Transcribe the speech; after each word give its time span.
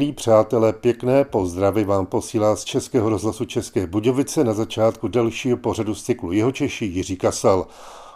Milí 0.00 0.12
přátelé, 0.12 0.72
pěkné 0.72 1.24
pozdravy 1.24 1.84
vám 1.84 2.06
posílá 2.06 2.56
z 2.56 2.64
Českého 2.64 3.08
rozhlasu 3.08 3.44
České 3.44 3.86
Budějovice 3.86 4.44
na 4.44 4.52
začátku 4.52 5.08
dalšího 5.08 5.56
pořadu 5.56 5.94
z 5.94 6.02
cyklu 6.02 6.32
Jihočeši 6.32 6.84
Jiří 6.84 7.16
Kasal. 7.16 7.66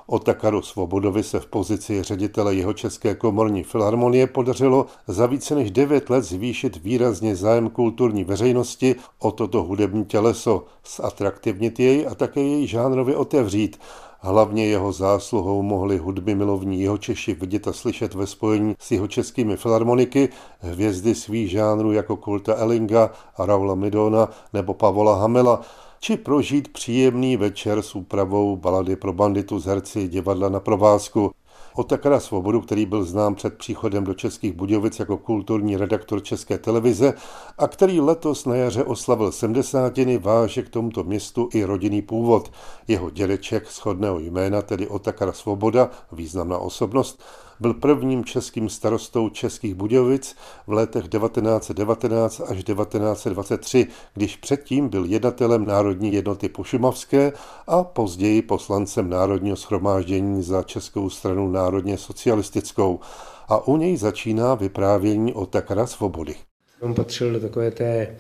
Otakaru 0.07 0.63
Svobodovi 0.63 1.23
se 1.23 1.41
v 1.41 1.47
pozici 1.47 2.03
ředitele 2.03 2.55
jeho 2.55 2.73
České 2.73 3.15
komorní 3.15 3.63
filharmonie 3.63 4.27
podařilo 4.27 4.87
za 5.07 5.27
více 5.27 5.55
než 5.55 5.71
9 5.71 6.11
let 6.11 6.25
zvýšit 6.25 6.77
výrazně 6.77 7.37
zájem 7.37 7.71
kulturní 7.71 8.25
veřejnosti 8.25 8.97
o 9.19 9.31
toto 9.31 9.63
hudební 9.63 10.05
těleso, 10.05 10.65
zatraktivnit 10.97 11.81
jej 11.81 12.07
a 12.11 12.15
také 12.15 12.41
jej 12.41 12.67
žánrově 12.67 13.17
otevřít. 13.17 13.81
Hlavně 14.27 14.67
jeho 14.67 14.93
zásluhou 14.93 15.63
mohli 15.63 15.99
hudby 15.99 16.35
milovní 16.35 16.81
jeho 16.81 16.99
Češi 16.99 17.35
vidět 17.35 17.69
a 17.69 17.73
slyšet 17.73 18.15
ve 18.15 18.27
spojení 18.27 18.75
s 18.79 18.91
jeho 18.91 19.09
českými 19.09 19.57
filharmoniky 19.57 20.29
hvězdy 20.61 21.15
svých 21.15 21.51
žánrů 21.51 21.93
jako 21.93 22.17
Kulta 22.17 22.55
Ellinga, 22.55 23.11
Raula 23.39 23.75
Midona 23.75 24.29
nebo 24.53 24.75
Pavola 24.75 25.21
Hamela, 25.21 25.61
či 26.01 26.17
prožít 26.17 26.69
příjemný 26.69 27.37
večer 27.37 27.83
s 27.83 27.95
úpravou 27.95 28.57
balady 28.57 28.97
pro 28.97 29.13
banditu 29.13 29.59
z 29.59 29.65
herci 29.65 30.09
divadla 30.09 30.49
na 30.49 30.61
provázku. 30.61 31.31
Otakara 31.77 32.21
Svobodu, 32.21 32.61
který 32.61 32.87
byl 32.87 33.05
znám 33.05 33.35
před 33.35 33.59
příchodem 33.59 34.05
do 34.05 34.15
Českých 34.15 34.53
Budějovic 34.53 34.99
jako 34.99 35.17
kulturní 35.17 35.77
redaktor 35.77 36.23
České 36.23 36.59
televize 36.59 37.15
a 37.59 37.69
který 37.69 38.01
letos 38.01 38.47
na 38.47 38.57
jaře 38.57 38.85
oslavil 38.85 39.33
sedmdesátiny, 39.33 40.19
váže 40.19 40.63
k 40.63 40.69
tomuto 40.69 41.05
městu 41.05 41.49
i 41.53 41.65
rodinný 41.65 42.03
původ. 42.03 42.53
Jeho 42.89 43.11
dědeček 43.11 43.71
shodného 43.71 44.19
jména, 44.19 44.63
tedy 44.63 44.89
Otakara 44.89 45.33
Svoboda, 45.33 45.91
významná 46.13 46.59
osobnost, 46.59 47.23
byl 47.61 47.75
prvním 47.75 48.25
českým 48.25 48.69
starostou 48.69 49.29
Českých 49.29 49.75
Budějovic 49.75 50.37
v 50.67 50.73
letech 50.73 51.09
1919 51.09 52.41
až 52.41 52.65
1923, 52.65 53.87
když 54.15 54.37
předtím 54.37 54.89
byl 54.89 55.05
jednatelem 55.05 55.67
Národní 55.67 56.13
jednoty 56.13 56.49
Pošumavské 56.49 57.33
a 57.67 57.85
později 57.85 58.43
poslancem 58.43 59.11
Národního 59.11 59.57
schromáždění 59.57 60.43
za 60.43 60.63
Českou 60.63 61.11
stranu 61.11 61.49
národně 61.49 61.99
socialistickou. 61.99 63.01
A 63.49 63.69
u 63.69 63.77
něj 63.77 63.97
začíná 63.97 64.55
vyprávění 64.55 65.33
o 65.33 65.47
Takara 65.47 65.87
Svobody. 65.87 66.35
On 66.81 66.95
patřil 66.95 67.33
do 67.33 67.41
takové 67.41 67.71
té 67.71 68.17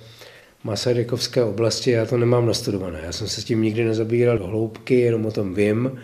Masarykovské 0.64 1.44
oblasti, 1.44 1.90
já 1.90 2.06
to 2.06 2.16
nemám 2.16 2.46
nastudované. 2.46 3.00
Já 3.04 3.12
jsem 3.12 3.28
se 3.28 3.40
s 3.40 3.44
tím 3.44 3.62
nikdy 3.62 3.84
nezabíral 3.84 4.38
do 4.38 4.46
hloubky, 4.46 5.00
jenom 5.00 5.26
o 5.26 5.30
tom 5.30 5.54
vím. 5.54 5.98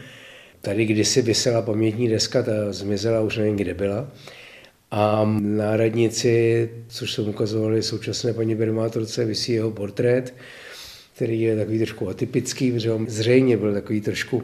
Tady 0.60 0.86
kdysi 0.86 1.22
vysela 1.22 1.62
pamětní 1.62 2.08
deska, 2.08 2.42
ta 2.42 2.72
zmizela, 2.72 3.20
už 3.20 3.36
nevím, 3.36 3.56
kde 3.56 3.74
byla. 3.74 4.08
A 4.90 5.30
na 5.40 5.76
radnici, 5.76 6.70
což 6.88 7.12
jsem 7.12 7.28
ukazovali 7.28 7.82
současné 7.82 8.32
paní 8.32 8.56
primátorce, 8.56 9.24
vysí 9.24 9.52
jeho 9.52 9.70
portrét, 9.70 10.34
který 11.14 11.40
je 11.40 11.56
takový 11.56 11.78
trošku 11.78 12.08
atypický, 12.08 12.72
protože 12.72 12.92
on 12.92 13.06
zřejmě 13.08 13.56
byl 13.56 13.74
takový 13.74 14.00
trošku 14.00 14.42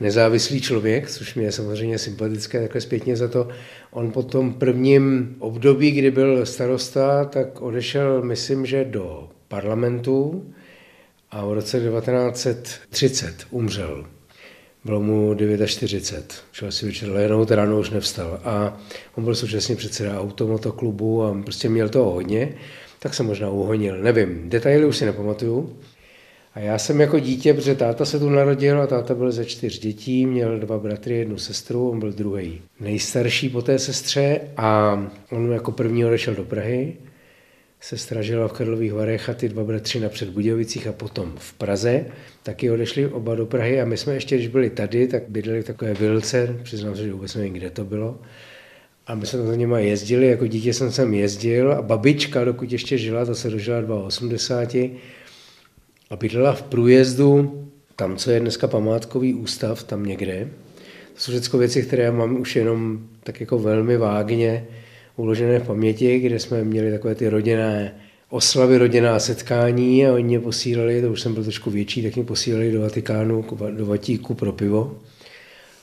nezávislý 0.00 0.60
člověk, 0.60 1.10
což 1.10 1.34
mě 1.34 1.44
je 1.44 1.52
samozřejmě 1.52 1.98
sympatické 1.98 2.60
takhle 2.60 2.80
zpětně 2.80 3.16
za 3.16 3.28
to. 3.28 3.48
On 3.90 4.12
po 4.12 4.22
tom 4.22 4.54
prvním 4.54 5.36
období, 5.38 5.90
kdy 5.90 6.10
byl 6.10 6.46
starosta, 6.46 7.24
tak 7.24 7.62
odešel, 7.62 8.22
myslím, 8.22 8.66
že 8.66 8.84
do 8.84 9.28
parlamentu 9.48 10.46
a 11.30 11.46
v 11.46 11.52
roce 11.52 11.80
1930 11.80 13.34
umřel. 13.50 14.17
Bylo 14.88 15.00
mu 15.00 15.34
49, 15.66 16.42
šel 16.52 16.72
si 16.72 16.86
večer 16.86 17.08
lehnout, 17.10 17.50
ráno 17.50 17.78
už 17.78 17.90
nevstal. 17.90 18.40
A 18.44 18.80
on 19.14 19.24
byl 19.24 19.34
současně 19.34 19.76
předseda 19.76 20.20
automotoklubu 20.20 21.22
a 21.22 21.42
prostě 21.42 21.68
měl 21.68 21.88
toho 21.88 22.10
hodně, 22.10 22.54
tak 22.98 23.14
se 23.14 23.22
možná 23.22 23.50
uhonil. 23.50 24.02
Nevím, 24.02 24.50
detaily 24.50 24.86
už 24.86 24.96
si 24.96 25.04
nepamatuju. 25.04 25.76
A 26.54 26.60
já 26.60 26.78
jsem 26.78 27.00
jako 27.00 27.18
dítě, 27.18 27.54
protože 27.54 27.74
táta 27.74 28.04
se 28.04 28.18
tu 28.18 28.28
narodil 28.28 28.82
a 28.82 28.86
táta 28.86 29.14
byl 29.14 29.32
ze 29.32 29.44
čtyř 29.44 29.78
dětí, 29.78 30.26
měl 30.26 30.58
dva 30.58 30.78
bratry, 30.78 31.14
jednu 31.14 31.38
sestru, 31.38 31.90
on 31.90 32.00
byl 32.00 32.12
druhý 32.12 32.60
nejstarší 32.80 33.48
po 33.48 33.62
té 33.62 33.78
sestře 33.78 34.40
a 34.56 34.98
on 35.30 35.52
jako 35.52 35.72
první 35.72 36.04
odešel 36.04 36.34
do 36.34 36.44
Prahy 36.44 36.96
Sestra 37.80 38.22
žila 38.22 38.48
v 38.48 38.52
Karlových 38.52 38.92
Varech 38.92 39.28
a 39.28 39.34
ty 39.34 39.48
dva 39.48 39.64
bratři 39.64 40.00
napřed 40.00 40.28
Budějovicích 40.28 40.86
a 40.86 40.92
potom 40.92 41.32
v 41.38 41.52
Praze. 41.52 42.06
Taky 42.42 42.70
odešli 42.70 43.06
oba 43.06 43.34
do 43.34 43.46
Prahy 43.46 43.80
a 43.80 43.84
my 43.84 43.96
jsme 43.96 44.14
ještě, 44.14 44.36
když 44.36 44.48
byli 44.48 44.70
tady, 44.70 45.08
tak 45.08 45.22
bydleli 45.28 45.62
v 45.62 45.66
takové 45.66 45.94
vilce, 45.94 46.56
přiznám 46.62 46.96
se, 46.96 47.04
že 47.04 47.12
vůbec 47.12 47.34
nevím, 47.34 47.52
kde 47.52 47.70
to 47.70 47.84
bylo. 47.84 48.18
A 49.06 49.14
my 49.14 49.26
jsme 49.26 49.42
za 49.42 49.56
něma 49.56 49.78
jezdili, 49.78 50.26
jako 50.26 50.46
dítě 50.46 50.74
jsem 50.74 50.92
sem 50.92 51.14
jezdil 51.14 51.72
a 51.72 51.82
babička, 51.82 52.44
dokud 52.44 52.72
ještě 52.72 52.98
žila, 52.98 53.24
ta 53.24 53.34
se 53.34 53.50
dožila 53.50 54.04
82 54.04 54.98
a 56.10 56.16
bydlela 56.16 56.52
v 56.52 56.62
průjezdu, 56.62 57.64
tam, 57.96 58.16
co 58.16 58.30
je 58.30 58.40
dneska 58.40 58.66
památkový 58.66 59.34
ústav, 59.34 59.82
tam 59.82 60.06
někde. 60.06 60.48
To 61.14 61.20
jsou 61.20 61.32
všechno 61.32 61.58
věci, 61.58 61.82
které 61.82 62.02
já 62.02 62.12
mám 62.12 62.40
už 62.40 62.56
jenom 62.56 63.08
tak 63.22 63.40
jako 63.40 63.58
velmi 63.58 63.96
vágně 63.96 64.66
uložené 65.18 65.58
v 65.58 65.66
paměti, 65.66 66.18
kde 66.18 66.38
jsme 66.38 66.64
měli 66.64 66.90
takové 66.90 67.14
ty 67.14 67.28
rodinné 67.28 67.94
oslavy, 68.30 68.78
rodinná 68.78 69.18
setkání 69.18 70.06
a 70.06 70.12
oni 70.12 70.24
mě 70.24 70.40
posílali, 70.40 71.02
to 71.02 71.10
už 71.10 71.20
jsem 71.20 71.34
byl 71.34 71.42
trošku 71.42 71.70
větší, 71.70 72.02
tak 72.02 72.16
mě 72.16 72.24
posílali 72.24 72.72
do 72.72 72.80
Vatikánu, 72.80 73.44
do 73.70 73.86
Vatíku 73.86 74.34
pro 74.34 74.52
pivo. 74.52 74.98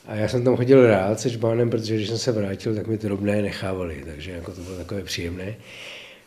A 0.08 0.16
já 0.16 0.28
jsem 0.28 0.44
tam 0.44 0.56
chodil 0.56 0.88
rád 0.88 1.20
se 1.20 1.30
žbánem, 1.30 1.70
protože 1.70 1.96
když 1.96 2.08
jsem 2.08 2.18
se 2.18 2.32
vrátil, 2.32 2.76
tak 2.76 2.88
mi 2.88 2.98
ty 2.98 3.08
drobné 3.08 3.42
nechávali, 3.42 4.04
takže 4.06 4.32
jako 4.32 4.52
to 4.52 4.62
bylo 4.62 4.78
takové 4.78 5.04
příjemné. 5.04 5.56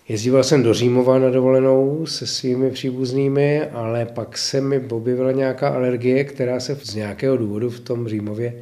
Jezdíval 0.08 0.44
jsem 0.44 0.62
do 0.62 0.74
Římova 0.74 1.18
na 1.18 1.30
dovolenou 1.30 2.06
se 2.06 2.26
svými 2.26 2.70
příbuznými, 2.70 3.62
ale 3.62 4.06
pak 4.06 4.38
se 4.38 4.60
mi 4.60 4.80
objevila 4.90 5.32
nějaká 5.32 5.68
alergie, 5.68 6.24
která 6.24 6.60
se 6.60 6.78
z 6.82 6.94
nějakého 6.94 7.36
důvodu 7.36 7.70
v 7.70 7.80
tom 7.80 8.08
Římově 8.08 8.54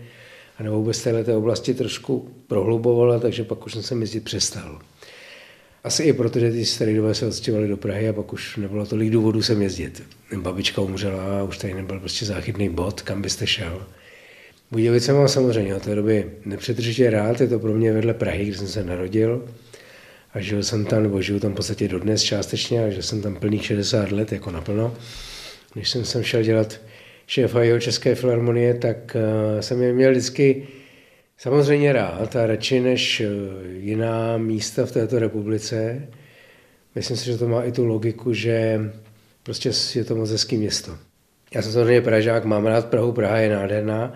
a 0.59 0.62
nebo 0.62 0.77
vůbec 0.77 1.03
této 1.03 1.39
oblasti 1.39 1.75
trošku 1.75 2.28
prohlubovala, 2.47 3.19
takže 3.19 3.44
pak 3.44 3.67
už 3.67 3.72
jsem 3.72 3.83
se 3.83 3.94
jezdit 3.94 4.25
přestal. 4.25 4.81
Asi 5.84 6.03
i 6.03 6.12
proto, 6.12 6.39
že 6.39 6.53
ty 6.53 6.65
staré 6.65 7.15
se 7.15 7.27
odstěhovali 7.27 7.69
do 7.69 7.77
Prahy 7.77 8.09
a 8.09 8.12
pak 8.12 8.33
už 8.33 8.56
nebylo 8.56 8.87
tolik 8.87 9.11
důvodů 9.11 9.43
sem 9.43 9.62
jezdit. 9.62 10.03
Babička 10.37 10.81
umřela 10.81 11.41
a 11.41 11.43
už 11.43 11.59
tady 11.59 11.75
nebyl 11.75 12.00
prostě 12.00 12.27
záchytný 12.27 12.69
bod, 12.69 13.03
kam 13.03 13.22
byste 13.22 13.47
šel. 13.47 13.87
Budějovice 14.71 15.12
mám 15.12 15.28
samozřejmě 15.28 15.75
od 15.75 15.83
té 15.83 15.95
doby 15.95 16.31
nepřetržitě 16.45 17.11
rád, 17.11 17.41
je 17.41 17.49
to 17.49 17.59
pro 17.59 17.72
mě 17.72 17.93
vedle 17.93 18.15
Prahy, 18.15 18.45
kde 18.45 18.59
jsem 18.59 18.69
se 18.69 18.84
narodil 18.84 19.49
a 20.34 20.41
žil 20.41 20.62
jsem 20.62 20.84
tam, 20.84 21.03
nebo 21.03 21.22
žiju 21.22 21.41
tam 21.41 21.53
v 21.53 21.55
podstatě 21.55 21.89
dodnes 21.89 22.22
částečně, 22.22 22.84
a 22.84 22.91
že 22.91 23.03
jsem 23.03 23.22
tam 23.22 23.34
plných 23.34 23.66
60 23.66 24.12
let 24.12 24.33
jako 24.33 24.50
naplno. 24.50 24.95
Když 25.75 25.91
jsem 25.91 26.05
sem 26.05 26.22
šel 26.22 26.43
dělat 26.43 26.81
šéfa 27.27 27.63
jeho 27.63 27.81
České 27.81 28.15
filharmonie, 28.15 28.75
tak 28.75 29.17
eh, 29.17 29.63
jsem 29.63 29.83
je 29.83 29.93
měl 29.93 30.11
vždycky 30.11 30.69
samozřejmě 31.39 31.93
rád 31.93 32.37
a 32.37 32.47
radši 32.47 32.81
než 32.81 33.21
eh, 33.21 33.29
jiná 33.69 34.39
místa 34.39 34.87
v 34.87 34.93
této 34.93 35.19
republice. 35.19 36.09
Myslím 36.95 37.17
si, 37.17 37.27
že 37.27 37.39
to 37.39 37.49
má 37.49 37.63
i 37.63 37.73
tu 37.73 37.85
logiku, 37.85 38.33
že 38.33 38.81
prostě 39.43 39.71
je 39.95 40.05
to 40.05 40.17
moc 40.17 40.31
hezký 40.31 40.57
město. 40.57 40.99
Já 41.55 41.63
jsem 41.63 41.73
samozřejmě 41.73 42.01
Pražák, 42.01 42.45
mám 42.45 42.67
rád 42.67 42.87
Prahu, 42.87 43.13
Praha 43.13 43.39
je 43.39 43.49
nádherná. 43.49 44.15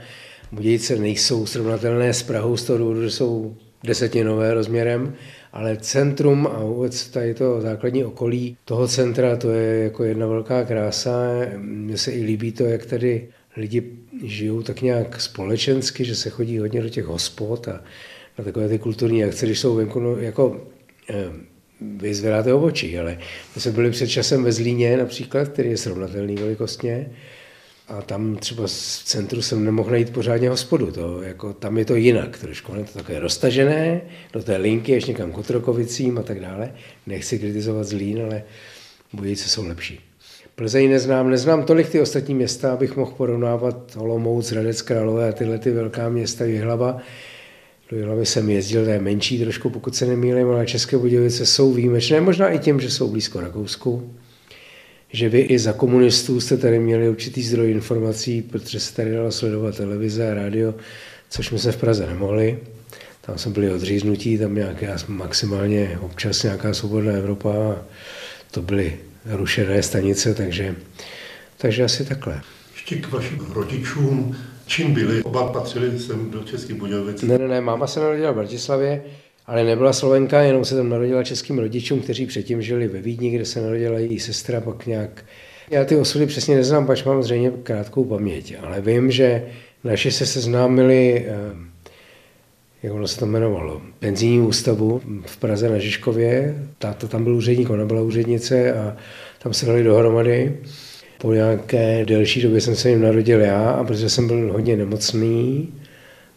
Budějice 0.52 0.96
nejsou 0.96 1.46
srovnatelné 1.46 2.14
s 2.14 2.22
Prahou 2.22 2.56
z 2.56 2.64
toho 2.64 2.78
důvodu, 2.78 3.02
že 3.02 3.10
jsou 3.10 3.56
desetinové 3.84 4.54
rozměrem, 4.54 5.14
ale 5.52 5.76
centrum 5.76 6.46
a 6.46 6.64
vůbec 6.64 7.08
tady 7.08 7.34
to 7.34 7.60
základní 7.60 8.04
okolí 8.04 8.56
toho 8.64 8.88
centra, 8.88 9.36
to 9.36 9.50
je 9.50 9.84
jako 9.84 10.04
jedna 10.04 10.26
velká 10.26 10.64
krása. 10.64 11.30
Mně 11.56 11.98
se 11.98 12.12
i 12.12 12.22
líbí 12.22 12.52
to, 12.52 12.64
jak 12.64 12.86
tady 12.86 13.28
lidi 13.56 13.82
žijou 14.24 14.62
tak 14.62 14.82
nějak 14.82 15.20
společensky, 15.20 16.04
že 16.04 16.16
se 16.16 16.30
chodí 16.30 16.58
hodně 16.58 16.82
do 16.82 16.88
těch 16.88 17.04
hospod 17.04 17.68
a 17.68 17.84
na 18.38 18.44
takové 18.44 18.68
ty 18.68 18.78
kulturní 18.78 19.24
akce, 19.24 19.46
když 19.46 19.58
jsou 19.58 19.74
venku, 19.74 20.00
no, 20.00 20.16
jako 20.16 20.66
eh, 21.10 21.30
vy 21.80 22.14
zvedáte 22.14 22.54
obočí, 22.54 22.98
ale 22.98 23.18
my 23.54 23.60
jsme 23.60 23.72
byli 23.72 23.90
před 23.90 24.06
časem 24.06 24.44
ve 24.44 24.52
Zlíně 24.52 24.96
například, 24.96 25.48
který 25.48 25.70
je 25.70 25.76
srovnatelný 25.76 26.34
velikostně, 26.34 27.10
a 27.90 28.02
tam 28.02 28.36
třeba 28.36 28.66
v 28.66 29.02
centru 29.04 29.42
jsem 29.42 29.64
nemohl 29.64 29.90
najít 29.90 30.12
pořádně 30.12 30.48
hospodu. 30.48 30.92
To, 30.92 31.22
jako, 31.22 31.52
tam 31.52 31.78
je 31.78 31.84
to 31.84 31.94
jinak 31.94 32.38
trošku. 32.38 32.74
Je 32.74 32.84
to 32.84 32.98
takové 32.98 33.20
roztažené, 33.20 34.00
do 34.32 34.42
té 34.42 34.56
linky, 34.56 34.92
ještě 34.92 35.10
někam 35.10 35.32
k 35.32 35.38
Otrokovicím 35.38 36.18
a 36.18 36.22
tak 36.22 36.40
dále. 36.40 36.72
Nechci 37.06 37.38
kritizovat 37.38 37.84
Zlín, 37.84 38.22
ale 38.22 38.42
Budějice 39.12 39.48
jsou 39.48 39.66
lepší. 39.66 40.00
Plzeň 40.54 40.90
neznám, 40.90 41.30
neznám 41.30 41.64
tolik 41.64 41.88
ty 41.88 42.00
ostatní 42.00 42.34
města, 42.34 42.72
abych 42.72 42.96
mohl 42.96 43.12
porovnávat 43.12 43.96
Olomouc, 43.98 44.50
Hradec 44.50 44.82
Králové 44.82 45.28
a 45.28 45.32
tyhle 45.32 45.58
ty 45.58 45.70
velká 45.70 46.08
města 46.08 46.44
Jihlava. 46.44 46.98
Do 47.90 47.96
Jihlavy 47.96 48.26
jsem 48.26 48.50
jezdil, 48.50 48.84
to 48.84 48.90
je 48.90 49.00
menší 49.00 49.38
trošku, 49.38 49.70
pokud 49.70 49.96
se 49.96 50.06
nemýlím, 50.06 50.48
ale 50.48 50.66
České 50.66 50.98
Budějovice 50.98 51.46
jsou 51.46 51.72
výjimečné, 51.72 52.20
možná 52.20 52.50
i 52.50 52.58
tím, 52.58 52.80
že 52.80 52.90
jsou 52.90 53.10
blízko 53.10 53.40
Rakousku 53.40 54.14
že 55.12 55.28
vy 55.28 55.40
i 55.40 55.58
za 55.58 55.72
komunistů 55.72 56.40
jste 56.40 56.56
tady 56.56 56.78
měli 56.78 57.08
určitý 57.08 57.42
zdroj 57.42 57.70
informací, 57.70 58.42
protože 58.42 58.80
se 58.80 58.94
tady 58.94 59.12
dalo 59.12 59.32
sledovat 59.32 59.76
televize 59.76 60.30
a 60.30 60.34
rádio, 60.34 60.74
což 61.30 61.50
my 61.50 61.58
se 61.58 61.72
v 61.72 61.76
Praze 61.76 62.06
nemohli. 62.06 62.58
tam 63.20 63.38
jsme 63.38 63.52
byli 63.52 63.72
odříznutí, 63.72 64.38
tam 64.38 64.54
nějaké 64.54 64.94
maximálně 65.08 65.98
občas 66.00 66.42
nějaká 66.42 66.74
svobodná 66.74 67.12
Evropa 67.12 67.52
a 67.52 67.76
to 68.50 68.62
byly 68.62 68.98
rušené 69.26 69.82
stanice, 69.82 70.34
takže, 70.34 70.76
takže 71.56 71.84
asi 71.84 72.04
takhle. 72.04 72.40
Ještě 72.74 72.96
k 72.96 73.12
vašim 73.12 73.46
rodičům, 73.52 74.36
čím 74.66 74.94
byli? 74.94 75.22
Oba 75.22 75.52
patřili 75.52 75.98
sem 75.98 76.30
do 76.30 76.40
České 76.40 76.74
Budějovice? 76.74 77.26
Ne, 77.26 77.38
ne, 77.38 77.48
ne, 77.48 77.60
máma 77.60 77.86
se 77.86 78.00
narodila 78.00 78.32
v 78.32 78.34
Bratislavě, 78.34 79.02
ale 79.46 79.64
nebyla 79.64 79.92
Slovenka, 79.92 80.40
jenom 80.40 80.64
se 80.64 80.76
tam 80.76 80.88
narodila 80.88 81.24
českým 81.24 81.58
rodičům, 81.58 82.00
kteří 82.00 82.26
předtím 82.26 82.62
žili 82.62 82.88
ve 82.88 83.00
Vídni, 83.00 83.30
kde 83.30 83.44
se 83.44 83.60
narodila 83.60 83.98
její 83.98 84.20
sestra, 84.20 84.60
pak 84.60 84.86
nějak... 84.86 85.24
Já 85.70 85.84
ty 85.84 85.96
osudy 85.96 86.26
přesně 86.26 86.56
neznám, 86.56 86.86
pač 86.86 87.04
mám 87.04 87.22
zřejmě 87.22 87.50
krátkou 87.62 88.04
paměť, 88.04 88.54
ale 88.62 88.80
vím, 88.80 89.10
že 89.10 89.46
naši 89.84 90.10
se 90.10 90.26
seznámili, 90.26 91.26
eh, 91.28 91.36
jak 92.82 92.92
ono 92.92 93.08
se 93.08 93.18
to 93.18 93.26
jmenovalo, 93.26 93.82
penzijní 93.98 94.40
ústavu 94.40 95.00
v 95.26 95.36
Praze 95.36 95.68
na 95.68 95.78
Žižkově. 95.78 96.54
Táta 96.78 97.06
tam 97.06 97.24
byl 97.24 97.34
úředník, 97.34 97.70
ona 97.70 97.84
byla 97.84 98.02
úřednice 98.02 98.72
a 98.72 98.96
tam 99.42 99.54
se 99.54 99.66
dali 99.66 99.82
dohromady. 99.82 100.56
Po 101.18 101.32
nějaké 101.32 102.04
delší 102.04 102.42
době 102.42 102.60
jsem 102.60 102.76
se 102.76 102.90
jim 102.90 103.02
narodil 103.02 103.40
já 103.40 103.70
a 103.70 103.84
protože 103.84 104.10
jsem 104.10 104.26
byl 104.26 104.52
hodně 104.52 104.76
nemocný, 104.76 105.68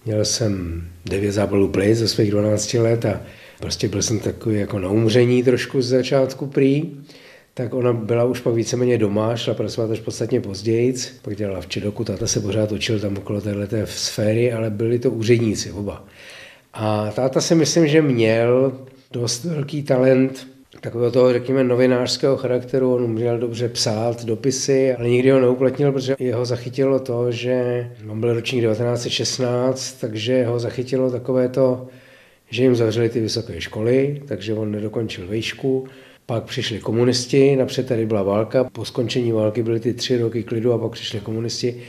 měl 0.06 0.26
jsem 0.26 0.84
devět 1.06 1.32
zábalů 1.32 1.68
plic 1.68 1.98
ze 1.98 2.08
svých 2.08 2.32
12 2.32 2.74
let 2.74 3.06
a 3.06 3.22
prostě 3.60 3.88
byl 3.88 4.02
jsem 4.02 4.20
takový 4.20 4.60
jako 4.60 4.80
na 4.80 4.90
umření 4.90 5.44
trošku 5.44 5.82
z 5.82 5.88
začátku 5.88 6.48
prý, 6.48 6.92
tak 7.54 7.74
ona 7.74 7.94
byla 7.94 8.24
už 8.24 8.40
pak 8.40 8.54
víceméně 8.54 8.98
doma, 8.98 9.36
šla 9.36 9.54
pracovat 9.54 9.92
až 9.92 10.00
podstatně 10.00 10.42
později, 10.42 10.94
pak 11.22 11.36
dělala 11.36 11.62
v 11.62 11.68
Čedoku, 11.68 12.04
táta 12.04 12.28
se 12.28 12.40
pořád 12.40 12.72
učil 12.72 13.00
tam 13.00 13.18
okolo 13.18 13.42
této 13.42 13.78
sféry, 13.86 14.54
ale 14.54 14.70
byli 14.70 15.00
to 15.00 15.12
úředníci 15.12 15.72
oba. 15.72 16.06
A 16.74 17.12
táta 17.16 17.42
si 17.42 17.56
myslím, 17.56 17.88
že 17.88 18.02
měl 18.02 18.74
dost 19.12 19.44
velký 19.44 19.84
talent 19.84 20.48
takového 20.82 21.12
toho, 21.12 21.34
řekněme, 21.34 21.64
novinářského 21.64 22.38
charakteru. 22.38 22.96
On 22.96 23.04
uměl 23.04 23.38
dobře 23.38 23.70
psát 23.70 24.26
dopisy, 24.26 24.94
ale 24.94 25.10
nikdy 25.10 25.30
ho 25.30 25.40
neuplatnil, 25.40 25.92
protože 25.92 26.16
jeho 26.20 26.46
zachytilo 26.46 27.00
to, 27.00 27.32
že 27.32 27.88
on 28.10 28.20
byl 28.20 28.34
ročník 28.34 28.64
1916, 28.64 29.94
takže 30.02 30.46
ho 30.46 30.60
zachytilo 30.60 31.12
takové 31.12 31.50
to, 31.50 31.88
že 32.50 32.64
jim 32.64 32.76
zavřeli 32.76 33.10
ty 33.10 33.20
vysoké 33.20 33.62
školy, 33.62 34.22
takže 34.28 34.54
on 34.54 34.72
nedokončil 34.72 35.28
vejšku. 35.28 35.88
Pak 36.26 36.44
přišli 36.44 36.80
komunisti, 36.80 37.56
napřed 37.56 37.88
tady 37.88 38.06
byla 38.06 38.24
válka, 38.24 38.64
po 38.64 38.86
skončení 38.86 39.32
války 39.32 39.64
byly 39.64 39.80
ty 39.80 39.94
tři 39.94 40.18
roky 40.18 40.44
klidu 40.44 40.74
a 40.74 40.78
pak 40.78 40.92
přišli 40.92 41.20
komunisti 41.20 41.82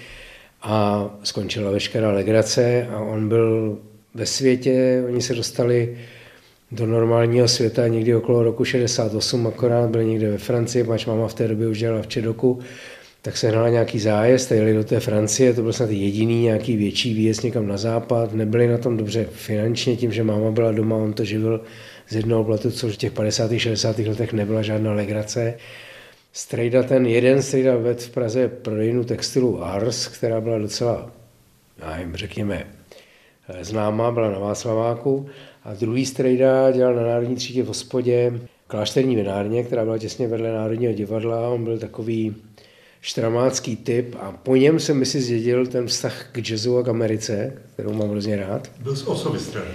a 0.62 1.10
skončila 1.22 1.70
veškerá 1.70 2.12
legrace 2.12 2.86
a 2.90 3.00
on 3.00 3.28
byl 3.28 3.78
ve 4.14 4.26
světě, 4.26 5.04
oni 5.08 5.22
se 5.22 5.34
dostali 5.34 5.96
do 6.74 6.86
normálního 6.86 7.48
světa 7.48 7.88
někdy 7.88 8.14
okolo 8.14 8.42
roku 8.42 8.64
68, 8.64 9.46
akorát 9.46 9.90
byli 9.90 10.06
někde 10.06 10.30
ve 10.30 10.38
Francii, 10.38 10.84
pač 10.84 11.06
máma 11.06 11.28
v 11.28 11.34
té 11.34 11.48
době 11.48 11.68
už 11.68 11.78
dělala 11.78 12.02
v 12.02 12.06
Čedoku, 12.06 12.58
tak 13.22 13.36
se 13.36 13.48
hnala 13.48 13.68
nějaký 13.68 13.98
zájezd 13.98 14.52
jeli 14.52 14.74
do 14.74 14.84
té 14.84 15.00
Francie, 15.00 15.54
to 15.54 15.62
byl 15.62 15.72
snad 15.72 15.90
jediný 15.90 16.42
nějaký 16.42 16.76
větší 16.76 17.14
výjezd 17.14 17.44
někam 17.44 17.66
na 17.66 17.76
západ, 17.76 18.32
nebyli 18.32 18.68
na 18.68 18.78
tom 18.78 18.96
dobře 18.96 19.26
finančně 19.32 19.96
tím, 19.96 20.12
že 20.12 20.22
máma 20.22 20.50
byla 20.50 20.72
doma, 20.72 20.96
on 20.96 21.12
to 21.12 21.24
živil 21.24 21.60
z 22.08 22.16
jednoho 22.16 22.44
platu, 22.44 22.70
což 22.70 22.94
v 22.94 22.96
těch 22.96 23.12
50. 23.12 23.50
60. 23.58 23.98
letech 23.98 24.32
nebyla 24.32 24.62
žádná 24.62 24.92
legrace. 24.92 25.54
Strejda, 26.32 26.82
ten 26.82 27.06
jeden 27.06 27.42
strejda 27.42 27.76
ved 27.76 28.02
v 28.02 28.10
Praze 28.10 28.48
prodejnu 28.48 29.04
textilu 29.04 29.64
Ars, 29.64 30.08
která 30.08 30.40
byla 30.40 30.58
docela, 30.58 31.10
já 31.78 31.98
jim 31.98 32.16
řekněme, 32.16 32.66
známá, 33.60 34.10
byla 34.10 34.30
na 34.30 34.38
Václaváku 34.38 35.26
a 35.64 35.74
druhý 35.74 36.06
strejda 36.06 36.70
dělal 36.70 36.94
na 36.94 37.02
Národní 37.02 37.36
třídě 37.36 37.62
v 37.62 37.66
hospodě 37.66 38.40
klášterní 38.66 39.16
vinárně, 39.16 39.64
která 39.64 39.84
byla 39.84 39.98
těsně 39.98 40.28
vedle 40.28 40.52
Národního 40.52 40.92
divadla. 40.92 41.48
On 41.48 41.64
byl 41.64 41.78
takový 41.78 42.36
štramácký 43.00 43.76
typ 43.76 44.16
a 44.20 44.32
po 44.32 44.56
něm 44.56 44.80
jsem 44.80 45.04
si 45.04 45.20
zdědil 45.20 45.66
ten 45.66 45.86
vztah 45.86 46.28
k 46.32 46.50
jazzu 46.50 46.78
a 46.78 46.82
k 46.82 46.88
Americe, 46.88 47.52
kterou 47.72 47.92
mám 47.92 48.10
hrozně 48.10 48.36
rád. 48.36 48.70
Byl 48.80 48.96
z 48.96 49.06
osovy 49.06 49.38
strany. 49.38 49.74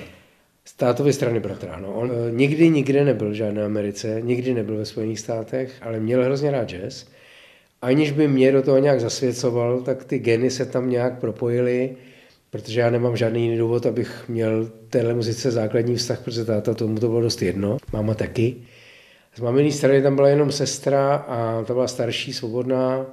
Z 0.66 0.74
tátovy 0.74 1.14
strany 1.14 1.40
bratra, 1.40 1.80
no. 1.80 1.94
On 1.94 2.12
e, 2.12 2.32
nikdy 2.32 2.70
nikde 2.70 3.06
nebyl 3.06 3.30
v 3.30 3.34
žádné 3.34 3.66
Americe, 3.66 4.22
nikdy 4.22 4.54
nebyl 4.54 4.78
ve 4.78 4.86
Spojených 4.86 5.20
státech, 5.20 5.74
ale 5.82 6.00
měl 6.00 6.24
hrozně 6.24 6.52
rád 6.52 6.70
jazz. 6.70 7.06
Aniž 7.82 8.12
by 8.12 8.28
mě 8.28 8.52
do 8.52 8.62
toho 8.62 8.78
nějak 8.78 9.00
zasvěcoval, 9.00 9.82
tak 9.82 10.04
ty 10.04 10.20
geny 10.20 10.50
se 10.50 10.66
tam 10.66 10.90
nějak 10.90 11.20
propojily 11.20 11.96
protože 12.50 12.80
já 12.80 12.90
nemám 12.90 13.18
žádný 13.18 13.44
jiný 13.44 13.57
důvod, 13.57 13.86
abych 13.86 14.24
měl 14.28 14.69
téhle 14.90 15.13
muzice 15.13 15.51
základní 15.51 15.96
vztah, 15.96 16.19
protože 16.24 16.46
táta 16.46 16.74
tomu 16.74 17.00
to 17.00 17.07
bylo 17.07 17.22
dost 17.22 17.42
jedno, 17.42 17.78
máma 17.94 18.13
taky. 18.13 18.56
Z 19.36 19.40
maminý 19.40 19.72
strany 19.72 20.01
tam 20.01 20.16
byla 20.16 20.30
jenom 20.30 20.51
sestra 20.51 21.16
a 21.16 21.63
ta 21.63 21.74
byla 21.74 21.88
starší, 21.88 22.34
svobodná. 22.34 23.06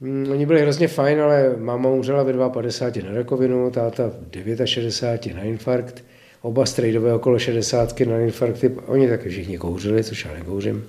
Hmm, 0.00 0.26
oni 0.30 0.46
byli 0.46 0.60
hrozně 0.60 0.88
fajn, 0.88 1.20
ale 1.20 1.54
máma 1.56 1.88
umřela 1.88 2.22
ve 2.22 2.32
52 2.48 3.10
na 3.10 3.16
rakovinu, 3.16 3.70
táta 3.70 4.10
v 4.44 4.66
69 4.66 5.36
na 5.36 5.42
infarkt, 5.42 6.04
oba 6.42 6.66
strejdové 6.66 7.14
okolo 7.14 7.38
60 7.38 8.00
na 8.00 8.18
infarkty, 8.18 8.68
oni 8.86 9.08
taky 9.08 9.28
všichni 9.28 9.58
kouřili, 9.58 10.04
což 10.04 10.24
já 10.24 10.34
nekouřím. 10.34 10.86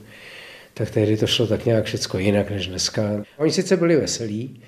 Tak 0.73 0.91
tehdy 0.91 1.17
to 1.17 1.27
šlo 1.27 1.47
tak 1.47 1.65
nějak 1.65 1.85
všecko 1.85 2.17
jinak 2.17 2.49
než 2.49 2.67
dneska. 2.67 3.23
Oni 3.37 3.51
sice 3.51 3.77
byli 3.77 3.95
veselí, 3.95 4.61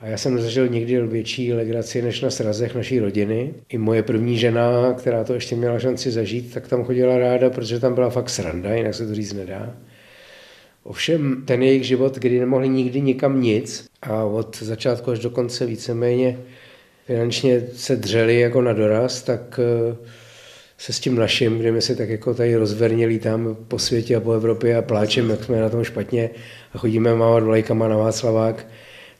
a 0.00 0.06
já 0.06 0.16
jsem 0.16 0.40
zažil 0.40 0.68
nikdy 0.68 1.00
větší 1.00 1.52
legraci 1.52 2.02
než 2.02 2.20
na 2.20 2.30
srazech 2.30 2.74
naší 2.74 3.00
rodiny. 3.00 3.54
I 3.68 3.78
moje 3.78 4.02
první 4.02 4.38
žena, 4.38 4.92
která 4.92 5.24
to 5.24 5.34
ještě 5.34 5.56
měla 5.56 5.78
šanci 5.78 6.10
zažít, 6.10 6.54
tak 6.54 6.68
tam 6.68 6.84
chodila 6.84 7.18
ráda, 7.18 7.50
protože 7.50 7.80
tam 7.80 7.94
byla 7.94 8.10
fakt 8.10 8.30
sranda, 8.30 8.74
jinak 8.74 8.94
se 8.94 9.06
to 9.06 9.14
říct 9.14 9.32
nedá. 9.32 9.76
Ovšem 10.82 11.42
ten 11.44 11.62
jejich 11.62 11.84
život, 11.84 12.18
kdy 12.18 12.40
nemohli 12.40 12.68
nikdy 12.68 13.00
nikam 13.00 13.40
nic 13.40 13.86
a 14.02 14.24
od 14.24 14.62
začátku 14.62 15.10
až 15.10 15.18
do 15.18 15.30
konce 15.30 15.66
víceméně 15.66 16.38
finančně 17.06 17.62
se 17.74 17.96
dřeli 17.96 18.40
jako 18.40 18.62
na 18.62 18.72
doraz, 18.72 19.22
tak 19.22 19.60
eh, 19.62 19.96
se 20.78 20.92
s 20.92 21.00
tím 21.00 21.14
naším, 21.14 21.58
kde 21.58 21.72
my 21.72 21.82
se 21.82 21.96
tak 21.96 22.08
jako 22.08 22.34
tady 22.34 22.56
rozverněli 22.56 23.18
tam 23.18 23.56
po 23.68 23.78
světě 23.78 24.16
a 24.16 24.20
po 24.20 24.32
Evropě 24.32 24.76
a 24.76 24.82
pláčeme, 24.82 25.30
jak 25.30 25.44
jsme 25.44 25.60
na 25.60 25.68
tom 25.68 25.84
špatně 25.84 26.30
a 26.74 26.78
chodíme 26.78 27.14
mávat 27.14 27.42
vlajkama 27.42 27.88
na 27.88 27.96
Václavák, 27.96 28.66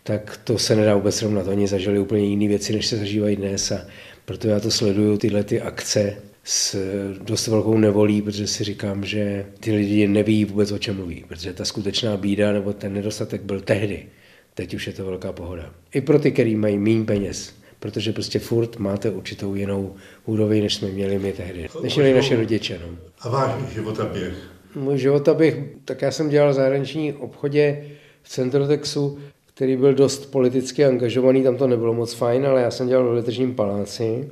tak 0.03 0.41
to 0.45 0.59
se 0.59 0.77
nedá 0.77 0.95
vůbec 0.95 1.17
srovnat. 1.17 1.47
Oni 1.49 1.67
zažili 1.67 1.99
úplně 1.99 2.25
jiné 2.25 2.49
věci, 2.49 2.73
než 2.73 2.87
se 2.87 2.97
zažívají 2.97 3.37
dnes 3.37 3.73
a 3.73 3.87
proto 4.25 4.49
já 4.49 4.61
to 4.61 4.71
sleduju, 4.71 5.19
tyhle 5.19 5.45
ty 5.45 5.61
akce 5.61 6.17
s 6.45 6.77
dost 7.23 7.47
velkou 7.47 7.79
nevolí, 7.79 8.23
protože 8.23 8.47
si 8.47 8.65
říkám, 8.65 9.05
že 9.05 9.47
ty 9.61 9.73
lidi 9.73 10.09
neví 10.09 10.45
vůbec, 10.45 10.73
o 10.73 10.79
čem 10.79 10.97
mluví, 10.97 11.25
protože 11.29 11.53
ta 11.53 11.65
skutečná 11.65 12.17
bída 12.17 12.53
nebo 12.53 12.73
ten 12.73 12.93
nedostatek 12.93 13.43
byl 13.43 13.61
tehdy. 13.61 14.07
Teď 14.55 14.75
už 14.75 14.87
je 14.87 14.93
to 14.93 15.05
velká 15.05 15.33
pohoda. 15.33 15.75
I 15.95 16.01
pro 16.01 16.19
ty, 16.19 16.33
kteří 16.33 16.57
mají 16.57 16.79
méně 16.79 17.05
peněz, 17.05 17.55
protože 17.81 18.13
prostě 18.13 18.39
furt 18.39 18.77
máte 18.77 19.11
určitou 19.11 19.55
jinou 19.55 19.95
úroveň, 20.25 20.63
než 20.63 20.75
jsme 20.75 20.89
měli 20.89 21.19
my 21.19 21.33
tehdy, 21.33 21.69
než 21.83 21.97
měli 21.97 22.15
naše 22.15 22.37
rodiče. 22.37 22.81
No. 22.87 22.99
A 23.21 23.29
váš 23.29 23.73
životaběh? 23.75 24.35
Můj 24.75 24.99
životaběh, 24.99 25.59
tak 25.85 26.03
já 26.03 26.11
jsem 26.11 26.29
dělal 26.29 26.51
v 26.51 26.55
zahraniční 26.55 27.13
obchodě 27.13 27.85
v 28.23 28.29
Centrotexu, 28.29 29.19
který 29.61 29.77
byl 29.77 29.95
dost 29.95 30.31
politicky 30.31 30.85
angažovaný, 30.85 31.43
tam 31.43 31.57
to 31.57 31.67
nebylo 31.67 31.95
moc 31.95 32.13
fajn, 32.13 32.47
ale 32.47 32.63
já 32.63 32.71
jsem 32.71 32.89
dělal 32.89 33.11
v 33.11 33.13
Letržním 33.13 33.55
paláci, 33.55 34.29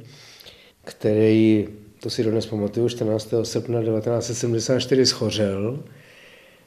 který, 0.85 1.68
to 2.00 2.11
si 2.11 2.25
dodnes 2.25 2.47
pamatuju, 2.47 2.88
14. 2.88 3.35
srpna 3.42 3.82
1974 3.82 5.06
schořel. 5.06 5.80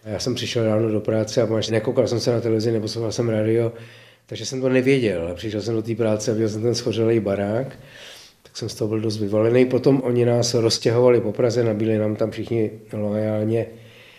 Já 0.06 0.20
jsem 0.20 0.36
přišel 0.36 0.66
ráno 0.66 0.90
do 0.90 1.02
práce 1.02 1.42
a 1.42 1.46
máš, 1.46 1.70
nekoukal 1.70 2.08
jsem 2.08 2.20
se 2.20 2.32
na 2.32 2.42
televizi, 2.42 2.72
neposlouchal 2.72 3.12
jsem 3.12 3.30
radio, 3.30 3.72
takže 4.26 4.46
jsem 4.46 4.62
to 4.62 4.70
nevěděl. 4.70 5.32
Přišel 5.36 5.62
jsem 5.62 5.76
do 5.76 5.82
té 5.82 5.96
práce 5.96 6.32
a 6.32 6.34
viděl 6.34 6.50
jsem 6.50 6.62
ten 6.62 6.76
schořelý 6.76 7.20
barák, 7.20 7.80
tak 8.44 8.58
jsem 8.58 8.70
z 8.70 8.76
toho 8.76 8.88
byl 8.88 9.00
dost 9.00 9.18
vyvalený. 9.18 9.66
Potom 9.66 10.02
oni 10.04 10.26
nás 10.26 10.54
roztěhovali 10.54 11.22
po 11.22 11.32
Praze, 11.32 11.64
nabíli 11.64 11.98
nám 11.98 12.16
tam 12.16 12.32
všichni 12.32 12.72
loajálně 12.94 13.66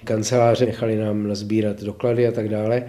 kanceláře, 0.05 0.67
nechali 0.67 0.97
nám 0.97 1.29
nazbírat 1.29 1.83
doklady 1.83 2.29
a 2.29 2.33
tak 2.33 2.49
dále. 2.49 2.85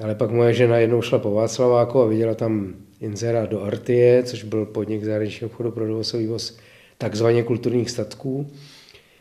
Ale 0.00 0.14
pak 0.14 0.30
moje 0.30 0.54
žena 0.54 0.78
jednou 0.78 1.02
šla 1.02 1.18
po 1.18 1.30
Václaváku 1.30 2.00
a 2.00 2.06
viděla 2.06 2.34
tam 2.34 2.74
inzerát 3.00 3.50
do 3.50 3.62
Artie, 3.62 4.22
což 4.22 4.44
byl 4.44 4.66
podnik 4.66 5.04
zahraničního 5.04 5.50
obchodu 5.50 5.70
pro 5.70 5.86
dovozový 5.86 6.24
vývoz 6.24 6.58
takzvaně 6.98 7.42
kulturních 7.42 7.90
statků, 7.90 8.50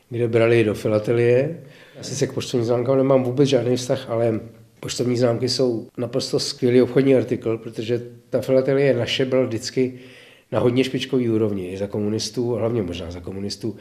kde 0.09 0.27
brali 0.27 0.63
do 0.63 0.73
filatelie. 0.73 1.61
Já 1.97 2.03
se 2.03 2.27
k 2.27 2.33
poštovním 2.33 2.65
známkám 2.65 2.97
nemám 2.97 3.23
vůbec 3.23 3.49
žádný 3.49 3.75
vztah, 3.75 4.09
ale 4.09 4.39
poštovní 4.79 5.17
známky 5.17 5.49
jsou 5.49 5.87
naprosto 5.97 6.39
skvělý 6.39 6.81
obchodní 6.81 7.15
artikl, 7.15 7.57
protože 7.57 8.01
ta 8.29 8.41
filatelie 8.41 8.93
naše 8.93 9.25
byla 9.25 9.43
vždycky 9.43 9.93
na 10.51 10.59
hodně 10.59 10.83
špičkový 10.83 11.29
úrovni, 11.29 11.67
i 11.67 11.77
za 11.77 11.87
komunistů, 11.87 12.51
hlavně 12.51 12.81
možná 12.81 13.11
za 13.11 13.19
komunistů 13.19 13.75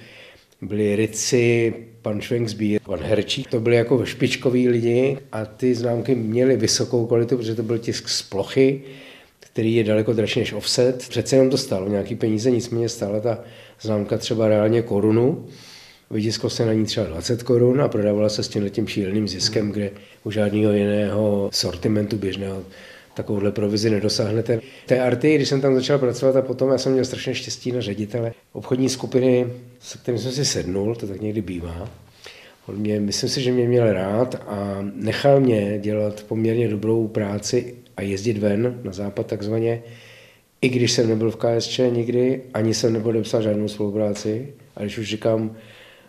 byli 0.66 0.96
Rici, 0.96 1.74
pan 2.02 2.20
Schwenksbier, 2.20 2.80
pan 2.80 3.00
Herčík, 3.00 3.50
to 3.50 3.60
byli 3.60 3.76
jako 3.76 4.04
špičkoví 4.04 4.68
lidi 4.68 5.18
a 5.32 5.44
ty 5.44 5.74
známky 5.74 6.14
měly 6.14 6.56
vysokou 6.56 7.06
kvalitu, 7.06 7.36
protože 7.36 7.54
to 7.54 7.62
byl 7.62 7.78
tisk 7.78 8.08
z 8.08 8.22
plochy, 8.22 8.82
který 9.40 9.74
je 9.74 9.84
daleko 9.84 10.12
dražší 10.12 10.40
než 10.40 10.52
offset. 10.52 11.08
Přece 11.08 11.36
jenom 11.36 11.50
to 11.50 11.58
stalo 11.58 11.88
nějaký 11.88 12.14
peníze, 12.14 12.50
nicméně 12.50 12.88
stála 12.88 13.20
ta 13.20 13.38
známka 13.80 14.18
třeba 14.18 14.48
reálně 14.48 14.82
korunu. 14.82 15.46
Vytisklo 16.10 16.50
se 16.50 16.66
na 16.66 16.72
ní 16.72 16.84
třeba 16.84 17.06
20 17.06 17.42
korun 17.42 17.82
a 17.82 17.88
prodávala 17.88 18.28
se 18.28 18.42
s 18.42 18.48
tím 18.48 18.86
šíleným 18.86 19.28
ziskem, 19.28 19.72
kde 19.72 19.90
u 20.24 20.30
žádného 20.30 20.72
jiného 20.72 21.50
sortimentu 21.52 22.16
běžného 22.16 22.64
takovouhle 23.14 23.52
provizi 23.52 23.90
nedosáhnete. 23.90 24.60
Té 24.86 25.00
arty, 25.00 25.34
když 25.34 25.48
jsem 25.48 25.60
tam 25.60 25.74
začal 25.74 25.98
pracovat 25.98 26.36
a 26.36 26.42
potom 26.42 26.70
já 26.70 26.78
jsem 26.78 26.92
měl 26.92 27.04
strašně 27.04 27.34
štěstí 27.34 27.72
na 27.72 27.80
ředitele 27.80 28.32
obchodní 28.52 28.88
skupiny, 28.88 29.46
se 29.80 29.98
kterým 29.98 30.20
jsem 30.20 30.32
si 30.32 30.44
sednul, 30.44 30.94
to 30.94 31.06
tak 31.06 31.20
někdy 31.20 31.42
bývá. 31.42 31.88
On 32.66 32.76
mě, 32.76 33.00
myslím 33.00 33.30
si, 33.30 33.42
že 33.42 33.52
mě 33.52 33.68
měl 33.68 33.92
rád 33.92 34.34
a 34.46 34.78
nechal 34.94 35.40
mě 35.40 35.78
dělat 35.78 36.22
poměrně 36.28 36.68
dobrou 36.68 37.08
práci 37.08 37.74
a 37.96 38.02
jezdit 38.02 38.38
ven 38.38 38.80
na 38.82 38.92
západ 38.92 39.26
takzvaně, 39.26 39.82
i 40.60 40.68
když 40.68 40.92
jsem 40.92 41.08
nebyl 41.08 41.30
v 41.30 41.36
KSČ 41.36 41.80
nikdy, 41.90 42.42
ani 42.54 42.74
jsem 42.74 42.92
nepodepsal 42.92 43.42
žádnou 43.42 43.68
spolupráci. 43.68 44.48
A 44.76 44.82
když 44.82 44.98
už 44.98 45.08
říkám 45.08 45.56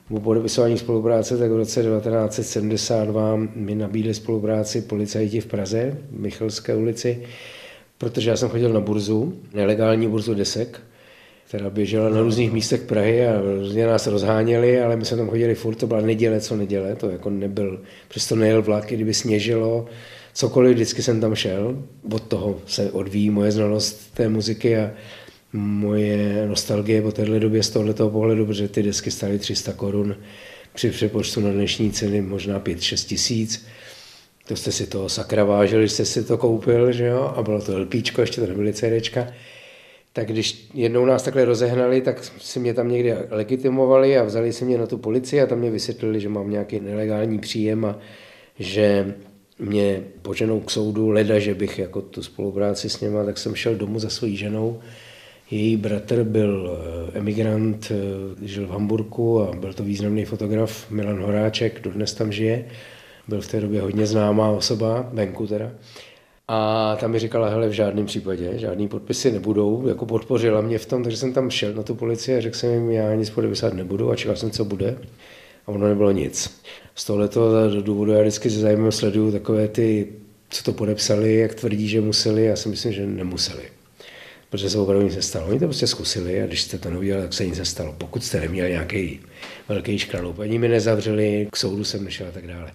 o 0.10 0.20
podepisování 0.20 0.78
spolupráce, 0.78 1.38
tak 1.38 1.52
v 1.52 1.56
roce 1.56 1.84
1972 1.84 3.36
mi 3.56 3.76
nabídli 3.76 4.14
spolupráci 4.14 4.82
policajti 4.82 5.42
v 5.42 5.46
Praze, 5.46 5.98
v 6.12 6.20
Michalské 6.20 6.76
ulici, 6.76 7.22
protože 7.98 8.30
já 8.30 8.38
jsem 8.38 8.50
chodil 8.50 8.74
na 8.74 8.80
burzu, 8.80 9.34
nelegální 9.54 10.08
burzu 10.08 10.34
desek, 10.34 10.82
která 11.48 11.70
běžela 11.70 12.10
na 12.10 12.22
různých 12.22 12.52
místech 12.52 12.82
Prahy 12.82 13.28
a 13.28 13.42
různě 13.42 13.88
nás 13.88 14.08
rozháněli, 14.08 14.82
ale 14.82 14.96
my 14.96 15.06
jsme 15.06 15.18
tam 15.18 15.30
chodili 15.30 15.56
furt, 15.56 15.76
to 15.76 15.88
byla 15.88 16.02
neděle, 16.02 16.42
co 16.42 16.56
neděle, 16.56 16.96
to 16.96 17.10
jako 17.10 17.30
nebyl, 17.30 17.82
přesto 18.08 18.36
nejel 18.36 18.62
vlak, 18.62 18.86
kdyby 18.86 19.14
sněžilo, 19.14 19.86
cokoliv, 20.34 20.74
vždycky 20.74 21.04
jsem 21.04 21.22
tam 21.22 21.36
šel. 21.36 21.84
Od 22.12 22.24
toho 22.24 22.60
se 22.68 22.92
odvíjí 22.92 23.30
moje 23.30 23.52
znalost 23.52 24.14
té 24.14 24.30
muziky 24.30 24.78
a 24.78 24.92
moje 25.56 26.48
nostalgie 26.48 27.02
po 27.02 27.12
téhle 27.12 27.40
době 27.40 27.64
z 27.64 27.70
tohoto 27.70 28.10
pohledu, 28.10 28.46
protože 28.46 28.68
ty 28.68 28.84
desky 28.84 29.12
stály 29.12 29.40
300 29.40 29.74
korun 29.74 30.16
při 30.74 30.90
přepočtu 30.90 31.42
na 31.42 31.52
dnešní 31.52 31.92
ceny 31.92 32.22
možná 32.22 32.60
5-6 32.60 33.08
tisíc. 33.08 33.66
To 34.48 34.56
jste 34.56 34.72
si 34.72 34.88
to 34.88 35.10
sakra 35.10 35.44
vážili, 35.44 35.90
jste 35.90 36.06
si 36.06 36.24
to 36.24 36.38
koupil, 36.38 36.92
že 36.92 37.06
jo? 37.06 37.34
A 37.36 37.44
bylo 37.44 37.62
to 37.62 37.80
LPčko, 37.80 38.22
ještě 38.22 38.42
to 38.42 38.48
nebyly 38.48 38.74
CDčka. 38.74 39.28
Tak 40.14 40.28
když 40.28 40.70
jednou 40.74 41.06
nás 41.06 41.24
takhle 41.24 41.46
rozehnali, 41.46 42.02
tak 42.02 42.24
si 42.40 42.60
mě 42.60 42.74
tam 42.74 42.92
někde 42.92 43.28
legitimovali 43.30 44.18
a 44.18 44.24
vzali 44.24 44.54
si 44.54 44.66
mě 44.66 44.78
na 44.78 44.88
tu 44.88 44.98
policii 44.98 45.42
a 45.42 45.48
tam 45.48 45.60
mě 45.60 45.72
vysvětlili, 45.72 46.20
že 46.20 46.30
mám 46.30 46.52
nějaký 46.52 46.80
nelegální 46.80 47.40
příjem 47.40 47.86
a 47.86 48.00
že 48.60 49.16
mě 49.60 50.04
poženou 50.22 50.60
k 50.60 50.72
soudu, 50.72 51.10
leda, 51.10 51.40
že 51.40 51.54
bych 51.54 51.80
jako 51.80 52.02
tu 52.02 52.24
spolupráci 52.24 52.90
s 52.90 53.02
něma, 53.02 53.24
tak 53.24 53.38
jsem 53.38 53.56
šel 53.56 53.76
domů 53.76 54.00
za 54.00 54.10
svojí 54.10 54.38
ženou. 54.38 54.80
Její 55.52 55.78
bratr 55.78 56.24
byl 56.24 56.78
eh, 57.14 57.18
emigrant, 57.18 57.92
eh, 57.92 58.48
žil 58.48 58.68
v 58.68 58.70
Hamburku 58.70 59.42
a 59.42 59.56
byl 59.56 59.74
to 59.74 59.84
významný 59.84 60.26
fotograf 60.26 60.92
Milan 60.92 61.22
Horáček, 61.22 61.82
dodnes 61.82 62.14
tam 62.14 62.32
žije. 62.32 62.66
Byl 63.28 63.42
v 63.42 63.48
té 63.48 63.62
době 63.62 63.82
hodně 63.82 64.06
známá 64.06 64.50
osoba, 64.50 65.10
venku 65.14 65.48
teda. 65.48 65.72
A 66.48 66.96
tam 67.00 67.12
mi 67.12 67.20
říkala, 67.20 67.50
hele, 67.50 67.68
v 67.68 67.72
žádném 67.72 68.06
případě, 68.06 68.52
žádný 68.56 68.88
podpisy 68.88 69.32
nebudou, 69.32 69.88
jako 69.88 70.06
podpořila 70.06 70.62
mě 70.62 70.78
v 70.78 70.86
tom, 70.86 71.04
takže 71.04 71.18
jsem 71.18 71.34
tam 71.34 71.50
šel 71.50 71.74
na 71.74 71.84
tu 71.84 71.96
policii 71.96 72.38
a 72.38 72.42
řekl 72.42 72.58
jsem 72.58 72.74
jim, 72.74 72.92
já 72.92 73.16
nic 73.16 73.30
podepisovat 73.30 73.74
nebudu 73.74 74.12
a 74.12 74.16
čekal 74.16 74.36
jsem, 74.36 74.52
co 74.52 74.66
bude. 74.66 74.98
A 75.68 75.72
ono 75.72 75.88
nebylo 75.88 76.12
nic. 76.12 76.62
Z 76.96 77.06
tohoto 77.06 77.82
důvodu 77.82 78.12
já 78.12 78.22
vždycky 78.22 78.50
se 78.50 78.60
zájmem 78.60 78.92
sleduju 78.92 79.32
takové 79.32 79.68
ty, 79.68 80.08
co 80.50 80.64
to 80.64 80.74
podepsali, 80.74 81.36
jak 81.36 81.56
tvrdí, 81.56 81.88
že 81.88 82.02
museli, 82.02 82.46
já 82.46 82.56
si 82.56 82.70
myslím, 82.70 82.94
že 82.94 83.06
nemuseli. 83.06 83.64
Protože 84.56 84.70
se 84.70 84.78
opravdu 84.78 85.06
nic 85.06 85.16
nestalo. 85.16 85.48
Oni 85.48 85.60
to 85.60 85.66
prostě 85.66 85.88
zkusili 85.88 86.42
a 86.42 86.46
když 86.46 86.62
jste 86.62 86.78
to 86.78 86.90
neudělali, 86.90 87.24
tak 87.24 87.34
se 87.34 87.46
nic 87.46 87.60
nestalo. 87.60 87.96
Pokud 87.98 88.24
jste 88.24 88.40
neměli 88.40 88.70
nějaký 88.70 89.20
velký 89.70 90.00
škraloup, 90.00 90.40
ani 90.40 90.60
mi 90.60 90.68
nezavřeli, 90.68 91.48
k 91.52 91.58
soudu 91.58 91.84
jsem 91.84 92.04
nešel 92.04 92.28
a 92.28 92.32
tak 92.32 92.48
dále. 92.48 92.72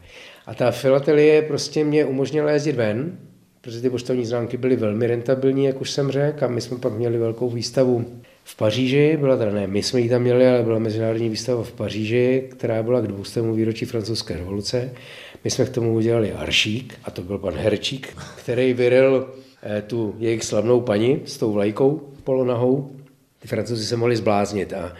A 0.47 0.55
ta 0.55 0.71
filatelie 0.71 1.43
prostě 1.43 1.85
mě 1.85 2.05
umožnila 2.05 2.51
jezdit 2.51 2.73
ven, 2.73 3.19
protože 3.61 3.81
ty 3.81 3.91
poštovní 3.91 4.27
známky 4.27 4.57
byly 4.57 4.77
velmi 4.77 5.07
rentabilní, 5.07 5.65
jak 5.65 5.81
už 5.81 5.91
jsem 5.91 6.11
řekl, 6.11 6.45
a 6.45 6.49
my 6.49 6.61
jsme 6.61 6.79
pak 6.79 6.93
měli 6.93 7.19
velkou 7.19 7.51
výstavu 7.51 8.05
v 8.45 8.57
Paříži, 8.57 9.17
byla 9.21 9.37
teda 9.37 9.51
ne, 9.51 9.67
my 9.67 9.83
jsme 9.83 10.01
ji 10.01 10.09
tam 10.09 10.23
měli, 10.23 10.49
ale 10.49 10.63
byla 10.63 10.79
mezinárodní 10.79 11.29
výstava 11.29 11.63
v 11.63 11.73
Paříži, 11.73 12.49
která 12.51 12.83
byla 12.83 13.01
k 13.01 13.07
200. 13.07 13.43
výročí 13.43 13.85
francouzské 13.85 14.37
revoluce. 14.37 14.93
My 15.45 15.51
jsme 15.51 15.65
k 15.65 15.71
tomu 15.71 15.95
udělali 15.95 16.33
aršík, 16.33 16.95
a 17.05 17.11
to 17.11 17.23
byl 17.23 17.39
pan 17.39 17.55
Herčík, 17.55 18.17
který 18.37 18.73
vyril 18.73 19.29
tu 19.87 20.15
jejich 20.19 20.45
slavnou 20.45 20.81
paní 20.81 21.21
s 21.25 21.39
tou 21.39 21.53
vlajkou 21.53 22.13
polonahou. 22.25 22.91
Ty 23.39 23.49
francouzi 23.49 23.87
se 23.87 23.97
mohli 23.97 24.17
zbláznit 24.17 24.73
a 24.73 24.93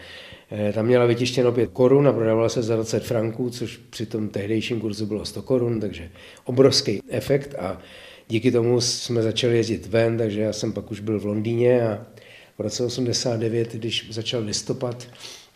eh, 0.51 0.73
tam 0.73 0.85
měla 0.85 1.05
vytištěno 1.05 1.51
5 1.51 1.69
korun 1.73 2.07
a 2.07 2.13
prodávala 2.13 2.49
se 2.49 2.63
za 2.63 2.75
20 2.75 3.03
franků, 3.03 3.49
což 3.49 3.77
při 3.77 4.05
tom 4.05 4.29
tehdejším 4.29 4.79
kurzu 4.79 5.05
bylo 5.05 5.25
100 5.25 5.41
korun, 5.41 5.79
takže 5.79 6.09
obrovský 6.45 7.01
efekt 7.09 7.55
a 7.59 7.81
díky 8.27 8.51
tomu 8.51 8.81
jsme 8.81 9.21
začali 9.21 9.57
jezdit 9.57 9.87
ven, 9.87 10.17
takže 10.17 10.41
já 10.41 10.53
jsem 10.53 10.73
pak 10.73 10.91
už 10.91 10.99
byl 10.99 11.19
v 11.19 11.25
Londýně 11.25 11.81
a 11.81 12.05
v 12.57 12.61
roce 12.61 12.83
89, 12.83 13.73
když 13.73 14.07
začal 14.11 14.43
listopad, 14.43 15.07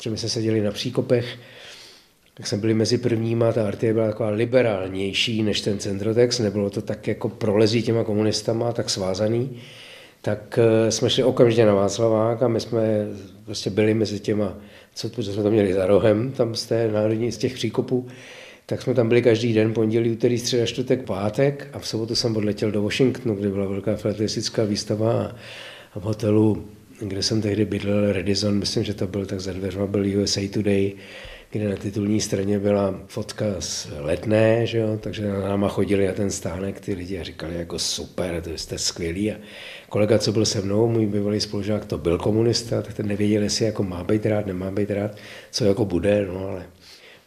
že 0.01 0.09
my 0.09 0.17
jsme 0.17 0.29
seděli 0.29 0.61
na 0.61 0.71
příkopech, 0.71 1.37
tak 2.37 2.47
jsme 2.47 2.57
byli 2.57 2.73
mezi 2.73 2.97
prvníma, 2.97 3.51
ta 3.51 3.67
Artie 3.67 3.93
byla 3.93 4.07
taková 4.07 4.29
liberálnější 4.29 5.43
než 5.43 5.61
ten 5.61 5.79
Centrotex, 5.79 6.39
nebylo 6.39 6.69
to 6.69 6.81
tak 6.81 7.07
jako 7.07 7.29
prolezí 7.29 7.83
těma 7.83 8.03
komunistama, 8.03 8.71
tak 8.71 8.89
svázaný, 8.89 9.59
tak 10.21 10.59
eh, 10.61 10.91
jsme 10.91 11.09
šli 11.09 11.23
okamžitě 11.23 11.65
na 11.65 11.73
Václavák 11.73 12.43
a 12.43 12.47
my 12.47 12.59
jsme 12.59 13.07
prostě 13.45 13.69
byli 13.69 13.93
mezi 13.93 14.19
těma, 14.19 14.57
co 14.93 15.09
jsme 15.23 15.43
tam 15.43 15.51
měli 15.51 15.73
za 15.73 15.85
rohem, 15.85 16.31
tam 16.31 16.55
z 16.55 16.65
té 16.65 16.91
národní, 16.91 17.31
z 17.31 17.37
těch 17.37 17.53
příkopů, 17.53 18.07
tak 18.65 18.81
jsme 18.81 18.93
tam 18.93 19.09
byli 19.09 19.21
každý 19.21 19.53
den, 19.53 19.73
pondělí, 19.73 20.11
úterý, 20.11 20.37
středa, 20.37 20.65
čtvrtek, 20.65 21.03
pátek 21.03 21.67
a 21.73 21.79
v 21.79 21.87
sobotu 21.87 22.15
jsem 22.15 22.37
odletěl 22.37 22.71
do 22.71 22.83
Washingtonu, 22.83 23.35
kde 23.35 23.49
byla 23.49 23.65
velká 23.65 23.95
filatelistická 23.95 24.63
výstava 24.63 25.35
a 25.93 25.99
v 25.99 26.03
hotelu 26.03 26.65
kde 26.99 27.23
jsem 27.23 27.41
tehdy 27.41 27.65
bydlel, 27.65 28.13
Redison, 28.13 28.59
myslím, 28.59 28.83
že 28.83 28.93
to 28.93 29.07
byl 29.07 29.25
tak 29.25 29.39
za 29.39 29.53
dveřma, 29.53 29.87
byl 29.87 30.21
USA 30.21 30.41
Today, 30.53 30.93
kde 31.55 31.69
na 31.69 31.75
titulní 31.75 32.21
straně 32.21 32.59
byla 32.59 32.99
fotka 33.07 33.45
z 33.59 33.87
letné, 33.99 34.65
že 34.65 34.77
jo? 34.77 34.97
takže 35.01 35.27
na 35.27 35.39
náma 35.39 35.69
chodili 35.69 36.09
a 36.09 36.13
ten 36.13 36.31
stánek, 36.31 36.79
ty 36.79 36.93
lidi 36.93 37.19
a 37.19 37.23
říkali 37.23 37.55
jako 37.55 37.79
super, 37.79 38.41
to 38.41 38.49
jste 38.49 38.77
skvělý. 38.77 39.31
A 39.31 39.35
kolega, 39.89 40.19
co 40.19 40.31
byl 40.31 40.45
se 40.45 40.61
mnou, 40.61 40.87
můj 40.87 41.05
bývalý 41.05 41.39
spolužák, 41.39 41.85
to 41.85 41.97
byl 41.97 42.17
komunista, 42.17 42.81
tak 42.81 42.93
ten 42.93 43.07
nevěděl, 43.07 43.43
jestli 43.43 43.65
jako 43.65 43.83
má 43.83 44.03
být 44.03 44.25
rád, 44.25 44.45
nemá 44.45 44.71
být 44.71 44.91
rád, 44.91 45.17
co 45.51 45.65
jako 45.65 45.85
bude, 45.85 46.25
no 46.25 46.47
ale 46.47 46.65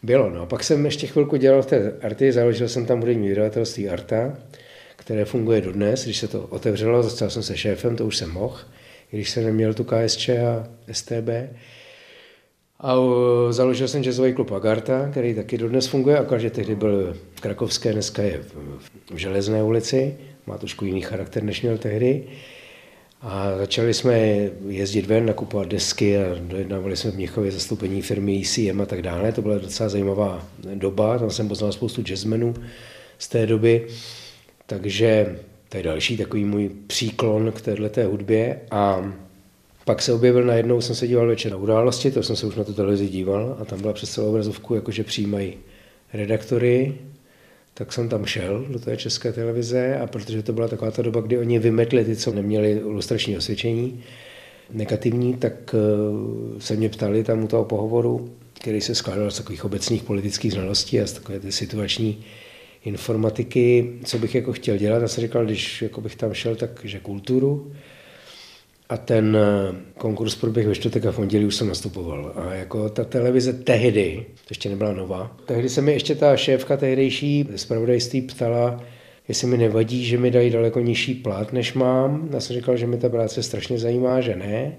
bylo. 0.03 0.29
No. 0.29 0.45
Pak 0.45 0.63
jsem 0.63 0.85
ještě 0.85 1.07
chvilku 1.07 1.35
dělal 1.35 1.61
v 1.61 1.65
té 1.65 1.93
arty, 2.01 2.31
založil 2.31 2.69
jsem 2.69 2.85
tam 2.85 2.99
hudební 2.99 3.29
vydavatelství 3.29 3.89
Arta, 3.89 4.37
které 4.95 5.25
funguje 5.25 5.61
dodnes. 5.61 6.03
Když 6.03 6.17
se 6.17 6.27
to 6.27 6.41
otevřelo, 6.41 7.03
začal 7.03 7.29
jsem 7.29 7.43
se 7.43 7.57
šéfem, 7.57 7.95
to 7.95 8.05
už 8.05 8.17
jsem 8.17 8.31
mohl 8.31 8.59
když 9.11 9.29
jsem 9.29 9.45
neměl 9.45 9.73
tu 9.73 9.83
KSČ 9.83 10.29
a 10.29 10.67
STB. 10.91 11.29
A 12.81 12.95
založil 13.49 13.87
jsem 13.87 14.03
jazzový 14.03 14.33
klub 14.33 14.51
Agarta, 14.51 15.07
který 15.11 15.35
taky 15.35 15.57
dodnes 15.57 15.87
funguje, 15.87 16.17
akorát, 16.17 16.39
že 16.39 16.49
tehdy 16.49 16.75
byl 16.75 17.17
v 17.35 17.41
Krakovské, 17.41 17.93
dneska 17.93 18.21
je 18.21 18.41
v 19.11 19.17
Železné 19.17 19.63
ulici, 19.63 20.17
má 20.47 20.57
trošku 20.57 20.85
jiný 20.85 21.01
charakter, 21.01 21.43
než 21.43 21.61
měl 21.61 21.77
tehdy. 21.77 22.23
A 23.21 23.57
začali 23.57 23.93
jsme 23.93 24.17
jezdit 24.67 25.05
ven, 25.05 25.25
nakupovat 25.25 25.67
desky 25.67 26.17
a 26.17 26.35
dojednávali 26.39 26.97
jsme 26.97 27.11
v 27.11 27.15
Mnichově 27.15 27.51
zastoupení 27.51 28.01
firmy 28.01 28.41
ECM 28.41 28.81
a 28.81 28.85
tak 28.85 29.01
dále. 29.01 29.31
To 29.31 29.41
byla 29.41 29.57
docela 29.57 29.89
zajímavá 29.89 30.47
doba, 30.75 31.19
tam 31.19 31.31
jsem 31.31 31.47
poznal 31.47 31.71
spoustu 31.71 32.01
jazzmenů 32.01 32.53
z 33.17 33.27
té 33.27 33.45
doby. 33.45 33.87
Takže 34.65 35.39
to 35.69 35.77
je 35.77 35.83
další 35.83 36.17
takový 36.17 36.45
můj 36.45 36.69
příklon 36.87 37.51
k 37.51 37.61
této 37.61 38.09
hudbě 38.09 38.59
a 38.71 39.13
pak 39.89 40.01
se 40.01 40.13
objevil 40.13 40.43
najednou, 40.43 40.81
jsem 40.81 40.95
se 40.95 41.07
díval 41.07 41.27
večer 41.27 41.51
na 41.51 41.57
události, 41.57 42.11
to 42.11 42.23
jsem 42.23 42.35
se 42.35 42.45
už 42.45 42.55
na 42.55 42.63
tu 42.63 42.73
televizi 42.73 43.07
díval 43.07 43.57
a 43.59 43.65
tam 43.65 43.81
byla 43.81 43.93
přes 43.93 44.11
celou 44.11 44.29
obrazovku, 44.29 44.75
jakože 44.75 45.03
přijímají 45.03 45.53
redaktory, 46.13 46.95
tak 47.73 47.93
jsem 47.93 48.09
tam 48.09 48.25
šel 48.25 48.65
do 48.69 48.79
té 48.79 48.97
české 48.97 49.33
televize 49.33 49.99
a 49.99 50.07
protože 50.07 50.43
to 50.43 50.53
byla 50.53 50.67
taková 50.67 50.91
ta 50.91 51.01
doba, 51.01 51.21
kdy 51.21 51.37
oni 51.37 51.59
vymetli 51.59 52.05
ty, 52.05 52.15
co 52.15 52.33
neměli 52.33 52.71
ilustrační 52.71 53.37
osvědčení 53.37 54.03
negativní, 54.71 55.33
tak 55.33 55.75
eh, 55.75 56.61
se 56.61 56.75
mě 56.75 56.89
ptali 56.89 57.23
tam 57.23 57.43
u 57.43 57.47
toho 57.47 57.65
pohovoru, 57.65 58.29
který 58.53 58.81
se 58.81 58.95
skládal 58.95 59.31
z 59.31 59.37
takových 59.37 59.65
obecných 59.65 60.03
politických 60.03 60.53
znalostí 60.53 61.01
a 61.01 61.07
z 61.07 61.13
takové 61.13 61.39
ty 61.39 61.51
situační 61.51 62.23
informatiky, 62.85 63.93
co 64.05 64.17
bych 64.17 64.35
jako 64.35 64.53
chtěl 64.53 64.77
dělat. 64.77 65.01
Já 65.01 65.07
jsem 65.07 65.21
říkal, 65.21 65.45
když 65.45 65.81
jako 65.81 66.01
bych 66.01 66.15
tam 66.15 66.33
šel, 66.33 66.55
tak 66.55 66.79
že 66.83 66.99
kulturu. 66.99 67.71
A 68.89 68.97
ten 68.97 69.37
eh, 69.37 69.75
konkurs 69.97 70.35
proběh 70.35 70.67
ve 70.67 70.75
čtvrtek 70.75 71.05
a 71.05 71.11
v 71.11 71.15
pondělí 71.15 71.45
už 71.45 71.55
jsem 71.55 71.67
nastupoval. 71.67 72.33
A 72.35 72.53
jako 72.53 72.89
ta 72.89 73.03
televize 73.03 73.53
tehdy, 73.53 74.25
to 74.35 74.47
ještě 74.49 74.69
nebyla 74.69 74.93
nová, 74.93 75.37
tehdy 75.45 75.69
se 75.69 75.81
mi 75.81 75.91
ještě 75.91 76.15
ta 76.15 76.37
šéfka 76.37 76.77
tehdejší 76.77 77.47
zpravodajství 77.55 78.21
ptala, 78.21 78.83
jestli 79.27 79.47
mi 79.47 79.57
nevadí, 79.57 80.05
že 80.05 80.17
mi 80.17 80.31
dají 80.31 80.49
daleko 80.49 80.79
nižší 80.79 81.13
plat, 81.13 81.53
než 81.53 81.73
mám. 81.73 82.29
Já 82.33 82.39
jsem 82.39 82.55
říkal, 82.55 82.77
že 82.77 82.87
mi 82.87 82.97
ta 82.97 83.09
práce 83.09 83.43
strašně 83.43 83.79
zajímá, 83.79 84.21
že 84.21 84.35
ne. 84.35 84.75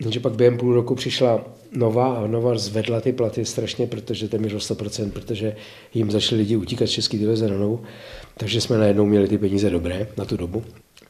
Jenže 0.00 0.20
pak 0.20 0.32
během 0.32 0.58
půl 0.58 0.74
roku 0.74 0.94
přišla 0.94 1.44
nová 1.72 2.16
a 2.16 2.26
nová 2.26 2.58
zvedla 2.58 3.00
ty 3.00 3.12
platy 3.12 3.44
strašně, 3.44 3.86
protože 3.86 4.28
téměř 4.28 4.54
o 4.54 4.58
100%, 4.58 5.10
protože 5.10 5.56
jim 5.94 6.10
začali 6.10 6.40
lidi 6.40 6.56
utíkat 6.56 6.86
z 6.86 6.90
České 6.90 7.18
televize 7.18 7.48
na 7.48 7.56
novou. 7.56 7.80
Takže 8.36 8.60
jsme 8.60 8.78
najednou 8.78 9.06
měli 9.06 9.28
ty 9.28 9.38
peníze 9.38 9.70
dobré 9.70 10.06
na 10.16 10.24
tu 10.24 10.36
dobu. 10.36 10.62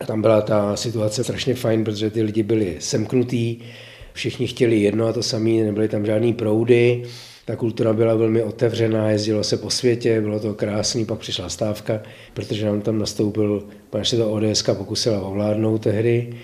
Tam 0.07 0.23
byla 0.23 0.41
ta 0.41 0.77
situace 0.77 1.25
strašně 1.25 1.55
fajn, 1.55 1.85
protože 1.85 2.11
ty 2.11 2.23
lidi 2.23 2.43
byli 2.43 2.77
semknutí, 2.79 3.63
všichni 4.13 4.47
chtěli 4.47 4.81
jedno 4.81 5.07
a 5.07 5.13
to 5.13 5.23
samé, 5.23 5.51
nebyly 5.51 5.89
tam 5.89 6.07
žádný 6.07 6.35
proudy, 6.35 7.03
ta 7.45 7.57
kultura 7.57 7.93
byla 7.93 8.15
velmi 8.15 8.43
otevřená, 8.43 9.11
jezdilo 9.11 9.45
se 9.45 9.57
po 9.57 9.71
světě, 9.71 10.21
bylo 10.21 10.41
to 10.41 10.55
krásný, 10.55 11.05
pak 11.05 11.19
přišla 11.19 11.49
stávka, 11.49 12.03
protože 12.35 12.67
nám 12.67 12.81
tam 12.81 12.99
nastoupil, 12.99 13.65
pan 13.91 14.03
to 14.11 14.31
ODS 14.31 14.63
pokusila 14.63 15.21
ovládnout 15.21 15.83
tehdy, 15.83 16.35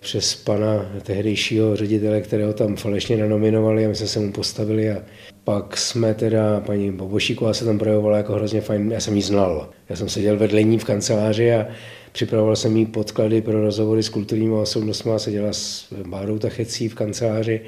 přes 0.00 0.34
pana 0.34 0.86
tehdejšího 1.02 1.76
ředitele, 1.76 2.20
kterého 2.20 2.52
tam 2.52 2.76
falešně 2.76 3.16
nanominovali 3.16 3.86
a 3.86 3.88
my 3.88 3.94
jsme 3.94 4.06
se 4.06 4.18
mu 4.18 4.32
postavili 4.32 4.90
a 4.90 5.02
pak 5.44 5.76
jsme 5.76 6.14
teda, 6.14 6.60
paní 6.60 6.92
Bobošíková 6.92 7.54
se 7.54 7.64
tam 7.64 7.78
projevovala 7.78 8.16
jako 8.16 8.32
hrozně 8.32 8.60
fajn, 8.60 8.92
já 8.92 9.00
jsem 9.00 9.16
ji 9.16 9.22
znal. 9.22 9.70
Já 9.88 9.96
jsem 9.96 10.08
seděl 10.08 10.36
vedle 10.36 10.62
ní 10.62 10.78
v 10.78 10.84
kanceláři 10.84 11.54
a 11.54 11.66
připravoval 12.16 12.56
jsem 12.56 12.76
jí 12.76 12.86
podklady 12.86 13.42
pro 13.42 13.60
rozhovory 13.60 14.02
s 14.02 14.08
kulturními 14.08 14.54
osobnostmi 14.54 15.12
a 15.12 15.18
seděla 15.18 15.52
s 15.52 15.92
Bárou 16.06 16.38
Tachecí 16.38 16.88
v 16.88 16.94
kanceláři. 16.94 17.60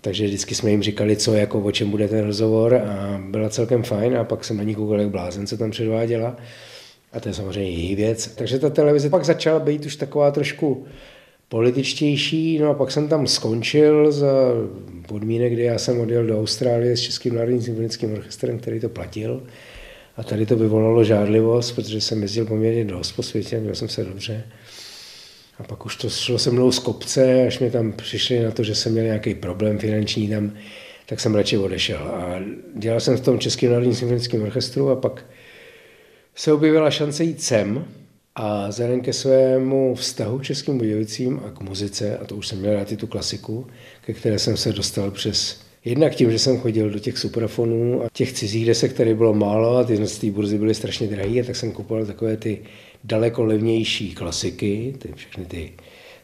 Takže 0.00 0.24
vždycky 0.24 0.54
jsme 0.54 0.70
jim 0.70 0.82
říkali, 0.82 1.16
co, 1.16 1.34
jako 1.34 1.60
o 1.60 1.72
čem 1.72 1.90
bude 1.90 2.08
ten 2.08 2.26
rozhovor 2.26 2.74
a 2.74 3.20
byla 3.30 3.48
celkem 3.48 3.82
fajn 3.82 4.16
a 4.16 4.24
pak 4.24 4.44
jsem 4.44 4.56
na 4.56 4.62
ní 4.62 4.74
koukal, 4.74 5.00
jak 5.00 5.08
blázen, 5.08 5.46
co 5.46 5.56
tam 5.56 5.70
předváděla. 5.70 6.36
A 7.12 7.20
to 7.20 7.28
je 7.28 7.34
samozřejmě 7.34 7.70
její 7.70 7.94
věc. 7.94 8.26
Takže 8.26 8.58
ta 8.58 8.70
televize 8.70 9.10
pak 9.10 9.24
začala 9.24 9.60
být 9.60 9.86
už 9.86 9.96
taková 9.96 10.30
trošku 10.30 10.84
političtější, 11.48 12.58
no 12.58 12.70
a 12.70 12.74
pak 12.74 12.90
jsem 12.90 13.08
tam 13.08 13.26
skončil 13.26 14.12
za 14.12 14.32
podmínek, 15.08 15.52
kdy 15.52 15.62
já 15.62 15.78
jsem 15.78 16.00
odjel 16.00 16.26
do 16.26 16.40
Austrálie 16.40 16.96
s 16.96 17.00
Českým 17.00 17.34
národním 17.34 17.62
symfonickým 17.62 18.12
orchestrem, 18.12 18.58
který 18.58 18.80
to 18.80 18.88
platil. 18.88 19.42
A 20.16 20.22
tady 20.22 20.46
to 20.46 20.56
vyvolalo 20.56 21.04
žádlivost, 21.04 21.74
protože 21.74 22.00
jsem 22.00 22.22
jezdil 22.22 22.46
poměrně 22.46 22.84
dost 22.84 23.12
po 23.12 23.22
světě, 23.22 23.60
měl 23.60 23.74
jsem 23.74 23.88
se 23.88 24.04
dobře. 24.04 24.44
A 25.58 25.62
pak 25.62 25.86
už 25.86 25.96
to 25.96 26.10
šlo 26.10 26.38
se 26.38 26.50
mnou 26.50 26.72
z 26.72 26.78
kopce, 26.78 27.46
až 27.46 27.58
mi 27.58 27.70
tam 27.70 27.92
přišli 27.92 28.44
na 28.44 28.50
to, 28.50 28.62
že 28.62 28.74
jsem 28.74 28.92
měl 28.92 29.04
nějaký 29.04 29.34
problém 29.34 29.78
finanční 29.78 30.28
tam, 30.28 30.52
tak 31.06 31.20
jsem 31.20 31.34
radši 31.34 31.58
odešel. 31.58 31.98
A 31.98 32.40
dělal 32.76 33.00
jsem 33.00 33.16
v 33.16 33.20
tom 33.20 33.38
Českém 33.38 33.70
národním 33.70 33.94
symfonickém 33.94 34.42
orchestru 34.42 34.90
a 34.90 34.96
pak 34.96 35.24
se 36.34 36.52
objevila 36.52 36.90
šance 36.90 37.24
jít 37.24 37.42
sem, 37.42 37.84
a 38.36 38.68
vzhledem 38.68 39.00
ke 39.00 39.12
svému 39.12 39.94
vztahu 39.94 40.38
k 40.38 40.44
Českým 40.44 40.78
Budějovicím 40.78 41.40
a 41.46 41.50
k 41.50 41.60
muzice, 41.60 42.18
a 42.18 42.24
to 42.24 42.36
už 42.36 42.48
jsem 42.48 42.58
měl 42.58 42.74
rád 42.74 42.92
i 42.92 42.96
tu 42.96 43.06
klasiku, 43.06 43.66
ke 44.00 44.12
které 44.12 44.38
jsem 44.38 44.56
se 44.56 44.72
dostal 44.72 45.10
přes 45.10 45.63
Jednak 45.84 46.14
tím, 46.14 46.30
že 46.30 46.38
jsem 46.38 46.58
chodil 46.58 46.90
do 46.90 46.98
těch 46.98 47.18
suprafonů 47.18 48.04
a 48.04 48.08
těch 48.12 48.32
cizích 48.32 48.66
desek, 48.66 48.92
které 48.92 49.14
bylo 49.14 49.34
málo 49.34 49.76
a 49.76 49.84
ty 49.84 50.06
z 50.06 50.18
té 50.18 50.30
burzy 50.30 50.58
byly 50.58 50.74
strašně 50.74 51.06
drahé, 51.06 51.42
tak 51.44 51.56
jsem 51.56 51.72
kupoval 51.72 52.06
takové 52.06 52.36
ty 52.36 52.58
daleko 53.04 53.44
levnější 53.44 54.14
klasiky, 54.14 54.94
ty 54.98 55.08
všechny 55.14 55.44
ty, 55.44 55.72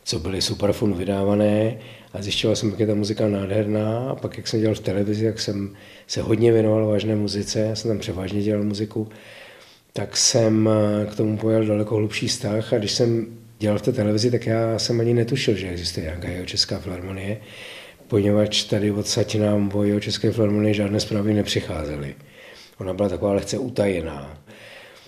co 0.05 0.19
byly 0.19 0.43
suprafonu 0.43 0.95
vydávané. 0.95 1.79
A 2.13 2.23
zjišťoval 2.23 2.57
jsem, 2.57 2.71
jak 2.71 2.81
je 2.81 2.87
ta 2.87 2.95
muzika 2.95 3.29
nádherná. 3.29 4.11
A 4.11 4.15
pak, 4.15 4.37
jak 4.37 4.49
jsem 4.49 4.61
dělal 4.61 4.75
v 4.75 4.81
televizi, 4.81 5.25
jak 5.25 5.41
jsem 5.41 5.77
se 6.07 6.23
hodně 6.23 6.53
věnoval 6.53 6.87
vážné 6.87 7.17
muzice, 7.17 7.61
já 7.61 7.75
jsem 7.75 7.91
tam 7.91 7.99
převážně 7.99 8.43
dělal 8.43 8.65
muziku, 8.65 9.09
tak 9.93 10.17
jsem 10.17 10.69
eh, 10.69 11.07
k 11.07 11.17
tomu 11.17 11.37
pojel 11.37 11.67
daleko 11.67 11.97
hlubší 11.97 12.29
vztah. 12.29 12.73
A 12.73 12.79
když 12.79 12.93
jsem 12.93 13.27
dělal 13.59 13.79
v 13.79 13.83
té 13.83 13.93
televizi, 13.93 14.31
tak 14.31 14.47
já 14.47 14.79
jsem 14.79 15.01
ani 15.01 15.15
netušil, 15.15 15.55
že 15.55 15.69
existuje 15.69 16.07
nějaká 16.07 16.29
jeho 16.29 16.47
česká 16.47 16.79
filharmonie, 16.79 17.41
poněvadž 18.11 18.65
tady 18.65 18.91
odsaď 18.91 19.35
nám 19.35 19.71
o 19.75 19.85
jeho 19.85 20.01
české 20.01 20.33
filharmonii 20.33 20.75
žádné 20.75 21.01
zprávy 21.01 21.35
nepřicházely. 21.35 22.15
Ona 22.79 22.95
byla 22.95 23.09
taková 23.09 23.33
lehce 23.33 23.59
utajená. 23.59 24.39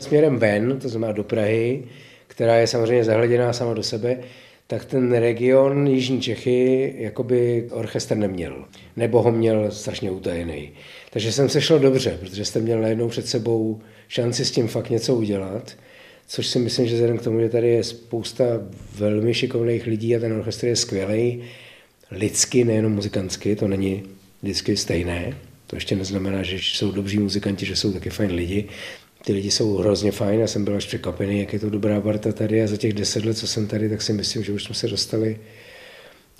Směrem 0.00 0.38
ven, 0.38 0.78
to 0.78 0.88
znamená 0.88 1.12
do 1.12 1.24
Prahy, 1.24 1.82
která 2.26 2.56
je 2.56 2.66
samozřejmě 2.66 3.04
zahleděná 3.04 3.52
sama 3.52 3.74
do 3.74 3.82
sebe, 3.82 4.18
tak 4.66 4.84
ten 4.84 5.12
region 5.12 5.86
Jižní 5.86 6.20
Čechy 6.20 6.94
jakoby 6.98 7.68
orchestr 7.70 8.16
neměl. 8.16 8.64
Nebo 8.96 9.22
ho 9.22 9.32
měl 9.32 9.70
strašně 9.70 10.10
utajený. 10.10 10.70
Takže 11.10 11.32
jsem 11.32 11.48
se 11.48 11.60
šel 11.60 11.78
dobře, 11.78 12.18
protože 12.20 12.44
jste 12.44 12.60
měl 12.60 12.80
najednou 12.80 13.08
před 13.08 13.26
sebou 13.26 13.80
šanci 14.08 14.44
s 14.44 14.50
tím 14.50 14.68
fakt 14.68 14.90
něco 14.90 15.14
udělat, 15.14 15.76
což 16.26 16.46
si 16.46 16.58
myslím, 16.58 16.86
že 16.86 16.94
vzhledem 16.94 17.18
k 17.18 17.24
tomu, 17.24 17.40
že 17.40 17.48
tady 17.48 17.68
je 17.68 17.84
spousta 17.84 18.44
velmi 18.94 19.34
šikovných 19.34 19.86
lidí 19.86 20.16
a 20.16 20.20
ten 20.20 20.32
orchestr 20.32 20.66
je 20.66 20.76
skvělý, 20.76 21.42
lidsky, 22.12 22.64
nejenom 22.64 22.92
muzikantsky, 22.92 23.56
to 23.56 23.68
není 23.68 24.02
vždycky 24.42 24.76
stejné. 24.76 25.36
To 25.66 25.76
ještě 25.76 25.96
neznamená, 25.96 26.42
že 26.42 26.56
jsou 26.56 26.92
dobří 26.92 27.18
muzikanti, 27.18 27.66
že 27.66 27.76
jsou 27.76 27.92
taky 27.92 28.10
fajn 28.10 28.30
lidi. 28.30 28.68
Ty 29.24 29.32
lidi 29.32 29.50
jsou 29.50 29.76
hrozně 29.76 30.12
fajn, 30.12 30.40
já 30.40 30.46
jsem 30.46 30.64
byl 30.64 30.76
až 30.76 30.86
překvapený, 30.86 31.40
jak 31.40 31.52
je 31.52 31.58
to 31.58 31.70
dobrá 31.70 32.00
parta 32.00 32.32
tady 32.32 32.62
a 32.62 32.66
za 32.66 32.76
těch 32.76 32.92
deset 32.92 33.24
let, 33.24 33.38
co 33.38 33.46
jsem 33.46 33.66
tady, 33.66 33.88
tak 33.88 34.02
si 34.02 34.12
myslím, 34.12 34.44
že 34.44 34.52
už 34.52 34.64
jsme 34.64 34.74
se 34.74 34.88
dostali 34.88 35.38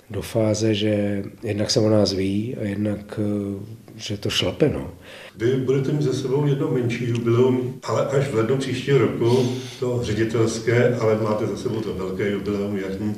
do 0.09 0.21
fáze, 0.21 0.73
že 0.73 1.23
jednak 1.43 1.71
se 1.71 1.79
o 1.79 1.89
nás 1.89 2.13
ví 2.13 2.55
a 2.61 2.63
jednak, 2.63 3.19
eh, 3.19 3.63
že 3.95 4.17
to 4.17 4.29
šlape. 4.29 4.69
No. 4.69 4.93
Vy 5.35 5.55
budete 5.55 5.91
mít 5.91 6.01
za 6.01 6.13
sebou 6.13 6.47
jedno 6.47 6.71
menší 6.71 7.09
jubileum, 7.09 7.79
ale 7.83 8.05
až 8.05 8.27
v 8.27 8.35
lednu 8.35 8.57
příštího 8.57 8.97
roku, 8.97 9.55
to 9.79 9.99
ředitelské, 10.03 10.95
ale 10.95 11.21
máte 11.21 11.47
za 11.47 11.57
sebou 11.57 11.81
to 11.81 11.93
velké 11.93 12.31
jubileum, 12.31 12.77
jarní, 12.77 13.15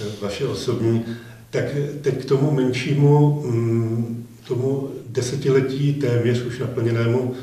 eh, 0.00 0.04
vaše 0.20 0.46
osobní. 0.46 1.04
Tak 1.50 1.64
teď 2.02 2.18
k 2.18 2.24
tomu 2.24 2.50
menšímu, 2.50 3.42
mm, 3.46 4.26
tomu 4.48 4.88
desetiletí 5.08 5.94
téměř 5.94 6.44
už 6.44 6.58
naplněnému, 6.58 7.34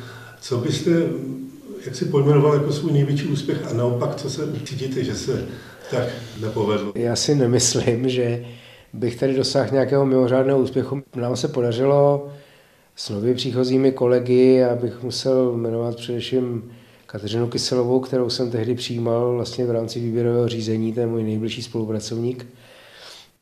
co 0.41 0.57
byste, 0.57 0.91
jak 1.85 1.95
si 1.95 2.05
pojmenoval 2.05 2.53
jako 2.53 2.71
svůj 2.73 2.91
největší 2.91 3.27
úspěch 3.27 3.57
a 3.71 3.73
naopak, 3.73 4.15
co 4.15 4.29
se 4.29 4.41
cítíte, 4.65 5.03
že 5.03 5.15
se 5.15 5.45
tak 5.91 6.07
nepovedlo? 6.41 6.91
Já 6.95 7.15
si 7.15 7.35
nemyslím, 7.35 8.09
že 8.09 8.45
bych 8.93 9.15
tady 9.15 9.35
dosáhl 9.35 9.69
nějakého 9.71 10.05
mimořádného 10.05 10.59
úspěchu. 10.59 11.03
Nám 11.15 11.35
se 11.35 11.47
podařilo 11.47 12.29
s 12.95 13.09
nově 13.09 13.33
příchozími 13.33 13.91
kolegy, 13.91 14.63
abych 14.63 15.03
musel 15.03 15.51
jmenovat 15.57 15.95
především 15.95 16.71
Kateřinu 17.05 17.47
Kyselovou, 17.47 17.99
kterou 17.99 18.29
jsem 18.29 18.51
tehdy 18.51 18.75
přijímal 18.75 19.33
vlastně 19.33 19.65
v 19.65 19.71
rámci 19.71 19.99
výběrového 19.99 20.47
řízení, 20.47 20.93
to 20.93 20.99
je 20.99 21.07
můj 21.07 21.23
nejbližší 21.23 21.63
spolupracovník. 21.63 22.47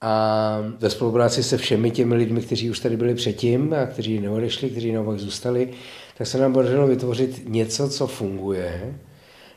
A 0.06 0.58
ve 0.80 0.90
spolupráci 0.90 1.44
se 1.44 1.58
všemi 1.58 1.92
těmi 1.92 2.16
lidmi, 2.16 2.42
kteří 2.42 2.70
už 2.70 2.80
tady 2.80 2.98
byli 2.98 3.16
předtím 3.16 3.74
a 3.74 3.86
kteří 3.86 4.20
neodešli, 4.20 4.70
kteří 4.70 4.92
naopak 4.92 5.20
zůstali, 5.20 5.70
tak 6.18 6.28
se 6.28 6.38
nám 6.38 6.54
podařilo 6.54 6.88
vytvořit 6.88 7.42
něco, 7.48 7.90
co 7.90 8.08
funguje. 8.08 8.96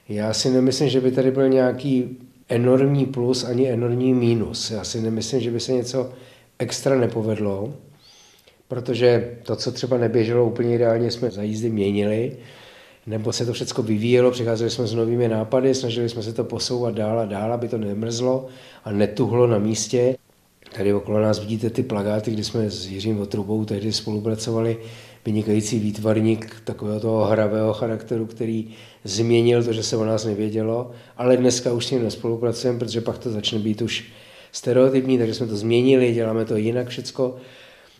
Já 0.08 0.32
si 0.32 0.50
nemyslím, 0.50 0.88
že 0.88 1.00
by 1.00 1.12
tady 1.12 1.30
byl 1.30 1.48
nějaký 1.48 2.18
enormní 2.48 3.06
plus 3.06 3.44
ani 3.44 3.70
enormní 3.70 4.14
mínus. 4.14 4.70
Já 4.70 4.84
si 4.84 5.00
nemyslím, 5.00 5.40
že 5.40 5.50
by 5.50 5.60
se 5.60 5.72
něco 5.72 6.10
extra 6.58 6.98
nepovedlo, 6.98 7.74
protože 8.68 9.30
to, 9.42 9.56
co 9.56 9.72
třeba 9.72 9.98
neběželo 9.98 10.46
úplně 10.46 10.74
ideálně, 10.74 11.10
jsme 11.10 11.30
za 11.30 11.42
jízdy 11.42 11.70
měnili, 11.70 12.36
nebo 13.06 13.32
se 13.32 13.46
to 13.46 13.52
všechno 13.52 13.82
vyvíjelo, 13.82 14.30
přicházeli 14.30 14.70
jsme 14.70 14.86
s 14.86 14.94
novými 14.94 15.28
nápady, 15.28 15.74
snažili 15.74 16.08
jsme 16.08 16.22
se 16.22 16.32
to 16.32 16.44
posouvat 16.44 16.94
dál 16.94 17.20
a 17.20 17.24
dál, 17.24 17.52
aby 17.52 17.68
to 17.68 17.78
nemrzlo 17.78 18.46
a 18.84 18.92
netuhlo 18.92 19.46
na 19.46 19.58
místě. 19.58 20.16
Tady 20.76 20.94
okolo 20.94 21.20
nás 21.20 21.40
vidíte 21.40 21.70
ty 21.70 21.82
plagáty, 21.82 22.30
kdy 22.30 22.44
jsme 22.44 22.70
s 22.70 22.86
Jiřím 22.86 23.20
Otrubou 23.20 23.64
tehdy 23.64 23.92
spolupracovali, 23.92 24.76
vynikající 25.26 25.78
výtvarník 25.78 26.60
takového 26.64 27.00
toho 27.00 27.24
hravého 27.24 27.72
charakteru, 27.72 28.26
který 28.26 28.68
změnil 29.04 29.64
to, 29.64 29.72
že 29.72 29.82
se 29.82 29.96
o 29.96 30.04
nás 30.04 30.24
nevědělo, 30.24 30.90
ale 31.16 31.36
dneska 31.36 31.72
už 31.72 31.86
s 31.86 31.90
ním 31.90 32.02
nespolupracujeme, 32.02 32.78
protože 32.78 33.00
pak 33.00 33.18
to 33.18 33.30
začne 33.30 33.58
být 33.58 33.82
už 33.82 34.04
stereotypní, 34.52 35.18
takže 35.18 35.34
jsme 35.34 35.46
to 35.46 35.56
změnili, 35.56 36.14
děláme 36.14 36.44
to 36.44 36.56
jinak 36.56 36.88
všecko. 36.88 37.36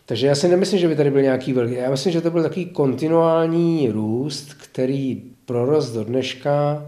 Takže 0.07 0.27
já 0.27 0.35
si 0.35 0.49
nemyslím, 0.49 0.81
že 0.81 0.89
by 0.89 0.97
tady 0.97 1.11
byl 1.11 1.23
nějaký 1.23 1.53
velký, 1.53 1.75
já 1.75 1.91
myslím, 1.91 2.13
že 2.13 2.21
to 2.21 2.31
byl 2.31 2.43
takový 2.43 2.67
kontinuální 2.67 3.89
růst, 3.89 4.55
který 4.55 5.23
prorost 5.47 5.95
do 5.95 6.05
dneška 6.05 6.87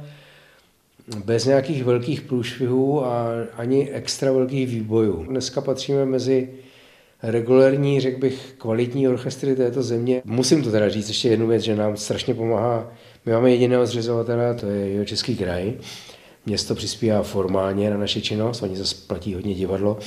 bez 1.25 1.45
nějakých 1.45 1.85
velkých 1.85 2.21
průšvihů 2.21 3.05
a 3.05 3.29
ani 3.57 3.91
extra 3.91 4.33
velkých 4.33 4.69
výbojů. 4.69 5.25
Dneska 5.25 5.61
patříme 5.61 6.05
mezi 6.05 6.49
regulární, 7.23 8.01
řekl 8.01 8.21
bych, 8.21 8.55
kvalitní 8.59 9.09
orchestry 9.09 9.57
této 9.57 9.83
země. 9.83 10.23
Musím 10.25 10.63
to 10.63 10.71
teda 10.71 10.89
říct 10.89 11.09
ještě 11.09 11.29
jednu 11.29 11.47
věc, 11.47 11.63
že 11.63 11.77
nám 11.77 11.97
strašně 11.97 12.35
pomáhá. 12.35 12.93
My 13.27 13.33
máme 13.33 13.51
jediného 13.51 13.87
zřizovatele, 13.87 14.55
to 14.55 14.67
je 14.67 14.89
jeho 14.89 15.05
český 15.05 15.37
kraj. 15.37 15.73
Město 16.47 16.75
přispívá 16.75 17.23
formálně 17.23 17.91
na 17.91 17.97
naši 17.97 18.23
činnost, 18.23 18.63
oni 18.63 18.77
zase 18.77 18.97
platí 19.07 19.35
hodně 19.35 19.55
divadlo. 19.55 19.99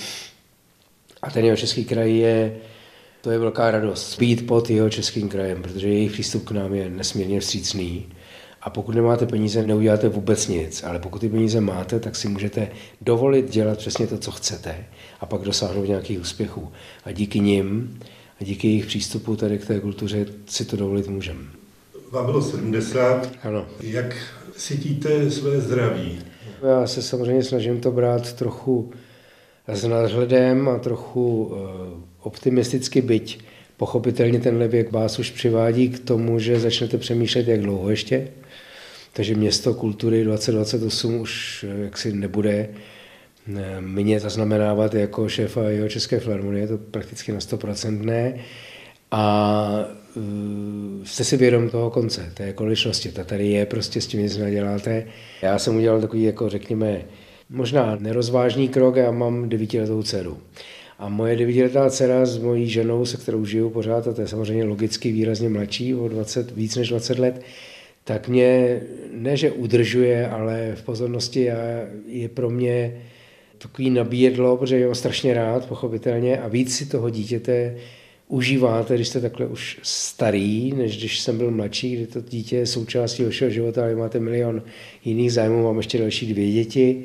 A 1.22 1.32
ten 1.32 1.46
jeho 1.46 1.58
český 1.58 1.86
kraj 1.86 2.18
je, 2.18 2.58
to 3.22 3.32
je 3.32 3.40
velká 3.40 3.72
radost. 3.72 4.20
Být 4.20 4.48
pod 4.48 4.70
jeho 4.70 4.90
českým 4.90 5.30
krajem, 5.30 5.62
protože 5.62 5.88
jejich 5.88 6.12
přístup 6.12 6.46
k 6.46 6.52
nám 6.52 6.74
je 6.74 6.90
nesmírně 6.90 7.40
vstřícný 7.40 8.06
A 8.62 8.70
pokud 8.70 8.96
nemáte 8.96 9.26
peníze, 9.26 9.68
neuděláte 9.68 10.10
vůbec 10.10 10.48
nic. 10.48 10.84
Ale 10.84 11.00
pokud 11.00 11.20
ty 11.22 11.30
peníze 11.30 11.62
máte, 11.62 12.00
tak 12.00 12.16
si 12.16 12.28
můžete 12.28 12.68
dovolit 13.02 13.50
dělat 13.50 13.78
přesně 13.78 14.08
to, 14.08 14.18
co 14.18 14.32
chcete 14.32 14.86
a 15.20 15.26
pak 15.26 15.42
dosáhnout 15.42 15.88
nějakých 15.88 16.20
úspěchů. 16.20 16.72
A 17.06 17.12
díky 17.12 17.40
nim 17.40 18.00
a 18.42 18.44
díky 18.44 18.68
jejich 18.68 18.86
přístupu 18.86 19.36
tady 19.36 19.58
k 19.58 19.66
té 19.66 19.80
kultuře 19.80 20.26
si 20.46 20.66
to 20.66 20.78
dovolit 20.78 21.08
můžeme. 21.08 21.42
Vám 22.12 22.26
bylo 22.26 22.42
70. 22.42 23.32
Ano. 23.44 23.66
Jak 23.80 24.16
cítíte 24.56 25.32
své 25.32 25.62
zdraví? 25.62 26.20
Já 26.64 26.88
se 26.88 27.02
samozřejmě 27.02 27.44
snažím 27.44 27.82
to 27.82 27.92
brát 27.92 28.34
trochu 28.34 28.92
s 29.68 29.84
nadhledem 29.88 30.70
a 30.70 30.80
trochu 30.80 31.52
eh, 31.54 32.02
optimisticky 32.24 33.02
byť. 33.02 33.40
Pochopitelně 33.78 34.40
tenhle 34.40 34.68
věk 34.68 34.92
vás 34.92 35.20
už 35.20 35.32
přivádí 35.32 35.90
k 35.90 36.00
tomu, 36.00 36.40
že 36.40 36.60
začnete 36.60 36.98
přemýšlet, 36.98 37.48
jak 37.48 37.62
dlouho 37.62 37.90
ještě. 37.90 38.28
Takže 39.14 39.36
město 39.36 39.74
kultury 39.74 40.24
2028 40.24 41.16
už 41.16 41.66
eh, 41.70 41.84
jaksi 41.84 42.14
nebude 42.14 42.70
eh, 43.58 43.82
mě 43.82 44.20
zaznamenávat 44.20 44.94
jako 44.94 45.30
šéfa 45.30 45.70
jeho 45.70 45.90
České 45.90 46.20
filharmonie, 46.20 46.68
to 46.68 46.78
prakticky 46.78 47.32
na 47.32 47.40
100% 47.40 48.02
ne. 48.02 48.36
A 49.12 49.86
jste 51.04 51.24
si 51.24 51.38
vědom 51.38 51.70
toho 51.70 51.90
konce, 51.90 52.32
té 52.34 52.54
konečnosti. 52.54 53.12
Ta 53.12 53.24
tady 53.24 53.48
je, 53.48 53.66
prostě 53.66 54.02
s 54.02 54.08
tím 54.08 54.20
nic 54.20 54.38
neděláte. 54.38 55.06
Já 55.42 55.60
jsem 55.60 55.76
udělal 55.76 56.02
takový, 56.02 56.24
jako 56.24 56.50
řekněme, 56.50 57.02
možná 57.50 57.98
nerozvážný 58.00 58.70
krok, 58.70 58.96
já 58.96 59.12
mám 59.12 59.50
devítiletou 59.50 60.04
dceru. 60.04 60.38
A 61.00 61.10
moje 61.10 61.36
devítiletá 61.36 61.90
dcera 61.90 62.26
s 62.26 62.38
mojí 62.38 62.70
ženou, 62.70 63.06
se 63.06 63.18
kterou 63.18 63.46
žiju 63.46 63.70
pořád, 63.70 64.08
a 64.08 64.14
to 64.14 64.22
je 64.22 64.28
samozřejmě 64.28 64.64
logicky 64.64 65.12
výrazně 65.12 65.50
mladší, 65.50 65.96
o 65.96 66.08
20, 66.08 66.52
víc 66.52 66.76
než 66.76 66.90
20 66.90 67.20
let, 67.20 67.42
tak 68.04 68.28
mě 68.28 68.82
ne, 69.12 69.38
že 69.38 69.52
udržuje, 69.52 70.28
ale 70.28 70.72
v 70.76 70.84
pozornosti 70.84 71.52
a 71.52 71.58
je 72.08 72.30
pro 72.30 72.50
mě 72.50 73.02
takový 73.58 73.90
nabíjedlo, 73.90 74.58
protože 74.58 74.78
je 74.78 74.88
ho 74.88 74.96
strašně 74.96 75.34
rád, 75.34 75.66
pochopitelně, 75.66 76.38
a 76.38 76.48
víc 76.48 76.76
si 76.76 76.86
toho 76.86 77.10
dítěte 77.10 77.76
užíváte, 78.32 78.96
když 78.96 79.08
jste 79.08 79.22
takhle 79.22 79.48
už 79.48 79.80
starý, 79.84 80.74
než 80.74 80.98
když 80.98 81.20
jsem 81.20 81.38
byl 81.38 81.52
mladší, 81.52 81.96
kdy 81.96 82.08
to 82.08 82.22
dítě 82.22 82.58
je 82.58 82.66
součástí 82.66 83.24
vašeho 83.24 83.52
života, 83.52 83.84
ale 83.84 83.96
máte 83.96 84.20
milion 84.20 84.64
jiných 85.06 85.34
zájmů, 85.34 85.64
mám 85.64 85.78
ještě 85.78 85.98
další 85.98 86.34
dvě 86.34 86.52
děti, 86.52 87.04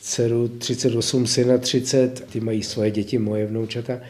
dceru 0.00 0.48
38, 0.48 1.26
syna 1.26 1.58
30, 1.58 2.26
ty 2.32 2.40
mají 2.40 2.62
svoje 2.62 2.90
děti, 2.90 3.18
moje 3.18 3.46
vnoučata. 3.46 4.00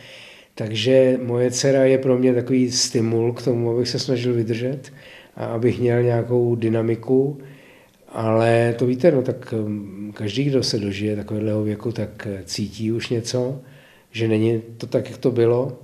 Takže 0.54 1.18
moje 1.22 1.50
dcera 1.50 1.84
je 1.84 1.98
pro 1.98 2.18
mě 2.18 2.34
takový 2.34 2.72
stimul 2.72 3.32
k 3.32 3.42
tomu, 3.42 3.70
abych 3.70 3.88
se 3.88 3.98
snažil 3.98 4.34
vydržet 4.34 4.92
abych 5.36 5.80
měl 5.80 6.02
nějakou 6.02 6.54
dynamiku. 6.54 7.38
Ale 8.08 8.74
to 8.78 8.86
víte, 8.86 9.10
no 9.10 9.22
tak 9.22 9.54
um, 9.58 10.12
každý, 10.16 10.44
kdo 10.44 10.62
se 10.62 10.78
dožije 10.78 11.16
takového 11.16 11.62
věku, 11.62 11.92
tak 11.92 12.28
cítí 12.44 12.92
už 12.92 13.08
něco, 13.08 13.60
že 14.10 14.28
není 14.28 14.62
to 14.78 14.86
tak, 14.86 15.10
jak 15.10 15.18
to 15.18 15.30
bylo. 15.30 15.78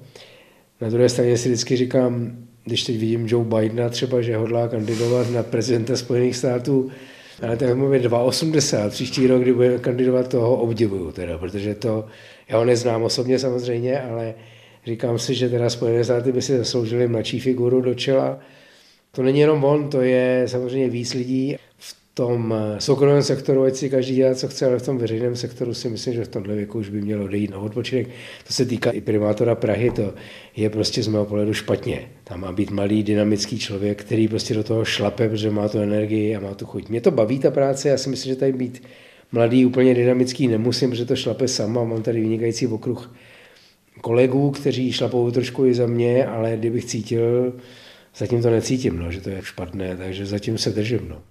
Na 0.81 0.89
druhé 0.89 1.09
straně 1.09 1.39
si 1.39 1.49
vždycky 1.49 1.77
říkám, 1.77 2.37
když 2.65 2.85
teď 2.85 2.99
vidím 2.99 3.27
Joe 3.29 3.45
Bidena 3.45 3.89
třeba, 3.89 4.23
že 4.23 4.37
hodlá 4.37 4.69
kandidovat 4.69 5.31
na 5.31 5.43
prezidenta 5.43 5.97
Spojených 5.97 6.37
států, 6.37 6.91
ale 7.43 7.57
tak 7.57 7.77
mu 7.77 7.93
je 7.93 8.01
2,80. 8.01 8.91
Příští 8.91 9.27
rok, 9.27 9.43
kdy 9.43 9.53
bude 9.53 9.79
kandidovat, 9.79 10.29
toho 10.29 10.57
obdivuju 10.57 11.13
teda, 11.13 11.39
protože 11.39 11.75
to, 11.75 12.07
já 12.49 12.59
ho 12.59 12.65
neznám 12.65 13.03
osobně 13.03 13.39
samozřejmě, 13.39 14.01
ale 14.01 14.35
říkám 14.87 15.19
si, 15.19 15.35
že 15.35 15.49
teda 15.49 15.71
Spojené 15.71 16.05
státy 16.05 16.33
by 16.33 16.43
si 16.43 16.59
zasloužili 16.59 17.09
mladší 17.09 17.41
figuru 17.41 17.81
do 17.81 17.95
čela. 17.95 18.39
To 19.15 19.23
není 19.23 19.41
jenom 19.41 19.65
on, 19.65 19.91
to 19.91 20.01
je 20.01 20.45
samozřejmě 20.47 20.89
víc 20.89 21.15
lidí. 21.15 21.57
V 21.79 21.97
tom 22.15 22.55
eh, 22.57 22.81
soukromém 22.81 23.23
sektoru, 23.23 23.63
ať 23.63 23.75
si 23.75 23.91
každý 23.91 24.15
dělá, 24.15 24.35
co 24.35 24.49
chce, 24.49 24.67
ale 24.67 24.79
v 24.79 24.83
tom 24.83 24.99
veřejném 24.99 25.37
sektoru 25.37 25.75
si 25.75 25.89
myslím, 25.89 26.15
že 26.15 26.25
v 26.25 26.29
tomhle 26.29 26.55
věku 26.55 26.79
už 26.79 26.89
by 26.89 27.01
mělo 27.01 27.25
odejít 27.25 27.51
na 27.51 27.59
odpočinek. 27.59 28.09
To 28.47 28.53
se 28.53 28.65
týká 28.65 28.91
i 28.91 29.01
primátora 29.01 29.55
Prahy, 29.55 29.91
to 29.91 30.15
je 30.57 30.71
prostě 30.71 31.03
z 31.03 31.09
mého 31.09 31.25
pohledu 31.25 31.55
špatně. 31.55 32.09
Tam 32.25 32.41
má 32.41 32.53
být 32.53 32.71
malý, 32.71 33.03
dynamický 33.03 33.59
člověk, 33.59 34.05
který 34.05 34.29
prostě 34.29 34.55
do 34.55 34.65
toho 34.65 34.85
šlape, 34.85 35.29
protože 35.29 35.51
má 35.51 35.69
tu 35.69 35.79
energii 35.79 36.37
a 36.37 36.41
má 36.41 36.55
tu 36.55 36.67
chuť. 36.67 36.89
Mě 36.89 37.01
to 37.01 37.11
baví 37.11 37.39
ta 37.39 37.51
práce, 37.51 37.89
já 37.89 37.99
si 37.99 38.09
myslím, 38.09 38.33
že 38.33 38.41
tady 38.41 38.53
být 38.53 38.83
mladý, 39.33 39.67
úplně 39.67 39.95
dynamický 39.95 40.49
nemusím, 40.49 40.91
protože 40.91 41.05
to 41.05 41.17
šlape 41.17 41.49
sama. 41.49 41.85
Mám 41.85 42.03
tady 42.03 42.21
vynikající 42.21 42.67
okruh 42.67 43.15
kolegů, 44.01 44.51
kteří 44.51 44.93
šlapou 44.93 45.31
trošku 45.31 45.67
i 45.67 45.75
za 45.75 45.87
mě, 45.87 46.27
ale 46.27 46.57
kdybych 46.57 46.85
cítil, 46.85 47.53
zatím 48.17 48.43
to 48.43 48.51
necítím, 48.51 48.99
no, 48.99 49.13
že 49.13 49.21
to 49.21 49.31
je 49.31 49.43
špatné, 49.43 49.97
takže 49.97 50.27
zatím 50.27 50.59
se 50.59 50.71
držím. 50.71 51.09
No. 51.09 51.23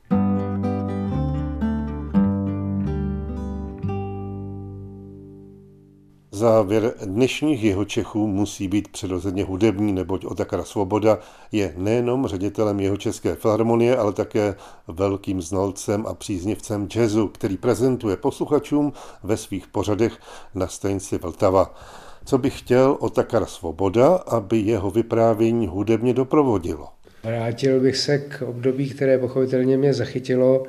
Závěr 6.42 6.94
dnešních 7.06 7.64
jeho 7.64 7.86
Čechů 7.86 8.28
musí 8.28 8.68
být 8.68 8.88
přirozeně 8.88 9.44
hudební, 9.44 9.94
neboť 9.94 10.26
Otakara 10.26 10.64
Svoboda 10.64 11.20
je 11.52 11.74
nejenom 11.78 12.28
ředitelem 12.28 12.80
jeho 12.80 12.98
České 12.98 13.36
filharmonie, 13.36 13.98
ale 13.98 14.14
také 14.14 14.56
velkým 14.88 15.42
znalcem 15.42 16.06
a 16.08 16.14
příznivcem 16.14 16.88
jazzu, 16.96 17.28
který 17.28 17.58
prezentuje 17.58 18.18
posluchačům 18.18 18.94
ve 19.24 19.38
svých 19.38 19.68
pořadech 19.68 20.18
na 20.56 20.68
stanici 20.68 21.18
Vltava. 21.18 21.76
Co 22.26 22.38
by 22.38 22.50
chtěl 22.50 22.98
Otakara 23.00 23.46
Svoboda, 23.46 24.08
aby 24.16 24.58
jeho 24.58 24.92
vyprávění 24.92 25.68
hudebně 25.68 26.14
doprovodilo? 26.14 26.88
Vrátil 27.24 27.80
bych 27.80 27.98
se 27.98 28.18
k 28.18 28.42
období, 28.42 28.90
které 28.90 29.18
pochopitelně 29.18 29.78
mě 29.78 29.94
zachytilo 29.94 30.64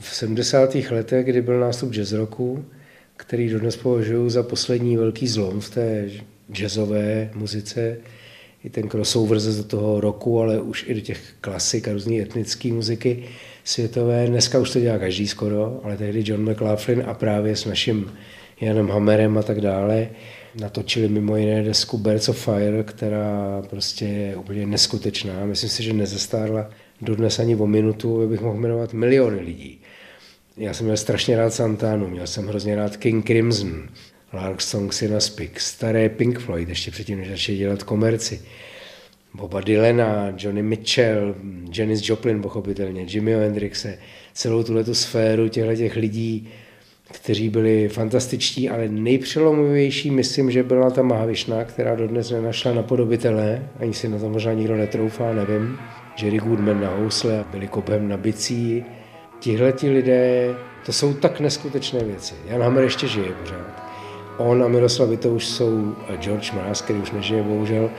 v 0.00 0.14
70. 0.14 0.74
letech, 0.74 1.26
kdy 1.26 1.42
byl 1.42 1.60
nástup 1.60 1.92
jazz 1.92 2.12
roku 2.12 2.64
který 3.16 3.48
dodnes 3.48 3.76
považuji 3.76 4.30
za 4.30 4.42
poslední 4.42 4.96
velký 4.96 5.28
zlom 5.28 5.60
v 5.60 5.70
té 5.70 6.10
jazzové 6.52 7.30
muzice, 7.34 7.96
i 8.64 8.70
ten 8.70 8.88
crossover 8.88 9.40
ze 9.40 9.64
toho 9.64 10.00
roku, 10.00 10.40
ale 10.40 10.60
už 10.60 10.84
i 10.88 10.94
do 10.94 11.00
těch 11.00 11.20
klasik 11.40 11.88
a 11.88 11.92
různé 11.92 12.22
etnické 12.22 12.72
muziky 12.72 13.24
světové. 13.64 14.26
Dneska 14.26 14.58
už 14.58 14.70
to 14.70 14.80
dělá 14.80 14.98
každý 14.98 15.28
skoro, 15.28 15.80
ale 15.84 15.96
tehdy 15.96 16.22
John 16.26 16.50
McLaughlin 16.50 17.02
a 17.06 17.14
právě 17.14 17.56
s 17.56 17.64
naším 17.64 18.12
Janem 18.60 18.88
Hammerem 18.88 19.38
a 19.38 19.42
tak 19.42 19.60
dále 19.60 20.08
natočili 20.60 21.08
mimo 21.08 21.36
jiné 21.36 21.62
desku 21.62 21.98
Birds 21.98 22.28
of 22.28 22.44
Fire, 22.44 22.82
která 22.82 23.62
prostě 23.70 24.04
je 24.04 24.36
úplně 24.36 24.66
neskutečná. 24.66 25.46
Myslím 25.46 25.70
si, 25.70 25.82
že 25.82 25.92
nezestárla 25.92 26.70
dodnes 27.00 27.38
ani 27.38 27.56
o 27.56 27.66
minutu, 27.66 28.22
abych 28.22 28.40
mohl 28.40 28.60
jmenovat 28.60 28.92
miliony 28.92 29.40
lidí. 29.40 29.80
Já 30.56 30.74
jsem 30.74 30.86
měl 30.86 30.96
strašně 30.96 31.36
rád 31.36 31.54
Santanu, 31.54 32.08
měl 32.08 32.26
jsem 32.26 32.46
hrozně 32.46 32.76
rád 32.76 32.96
King 32.96 33.26
Crimson, 33.26 33.88
Lark 34.32 34.60
a 35.16 35.20
Speak, 35.20 35.60
staré 35.60 36.08
Pink 36.08 36.38
Floyd, 36.38 36.68
ještě 36.68 36.90
předtím, 36.90 37.18
než 37.18 37.28
začali 37.28 37.58
dělat 37.58 37.82
komerci. 37.82 38.40
Boba 39.34 39.60
Dylana, 39.60 40.34
Johnny 40.38 40.62
Mitchell, 40.62 41.34
Janis 41.74 42.08
Joplin 42.08 42.42
pochopitelně, 42.42 43.06
Jimmyho 43.08 43.40
Hendrixe, 43.40 43.98
celou 44.34 44.62
tuhle 44.62 44.84
sféru 44.94 45.48
těchto 45.48 45.76
těch 45.76 45.96
lidí, 45.96 46.48
kteří 47.12 47.48
byli 47.48 47.88
fantastičtí, 47.88 48.70
ale 48.70 48.88
nejpřelomovější 48.88 50.10
myslím, 50.10 50.50
že 50.50 50.62
byla 50.62 50.90
ta 50.90 51.02
Mahavišna, 51.02 51.64
která 51.64 51.94
dodnes 51.94 52.30
nenašla 52.30 52.74
napodobitele, 52.74 53.62
ani 53.80 53.94
si 53.94 54.08
na 54.08 54.18
to 54.18 54.28
možná 54.28 54.52
nikdo 54.52 54.76
netroufá, 54.76 55.34
nevím. 55.34 55.78
Jerry 56.22 56.38
Goodman 56.38 56.80
na 56.80 56.96
housle, 56.96 57.44
Billy 57.52 57.68
Cobham 57.68 58.08
na 58.08 58.16
bicí, 58.16 58.84
tihle 59.40 59.72
ti 59.72 59.90
lidé, 59.90 60.54
to 60.86 60.92
jsou 60.92 61.14
tak 61.14 61.40
neskutečné 61.40 62.04
věci. 62.04 62.34
Jan 62.46 62.62
Hammer 62.62 62.84
ještě 62.84 63.08
žije 63.08 63.32
pořád. 63.40 63.82
On 64.38 64.62
a 64.62 64.68
Miroslav 64.68 65.08
to 65.18 65.30
už 65.30 65.46
jsou, 65.46 65.94
a 66.08 66.16
George 66.16 66.52
Mraz, 66.52 66.82
který 66.82 66.98
už 66.98 67.10
nežije 67.10 67.42
bohužel, 67.42 67.90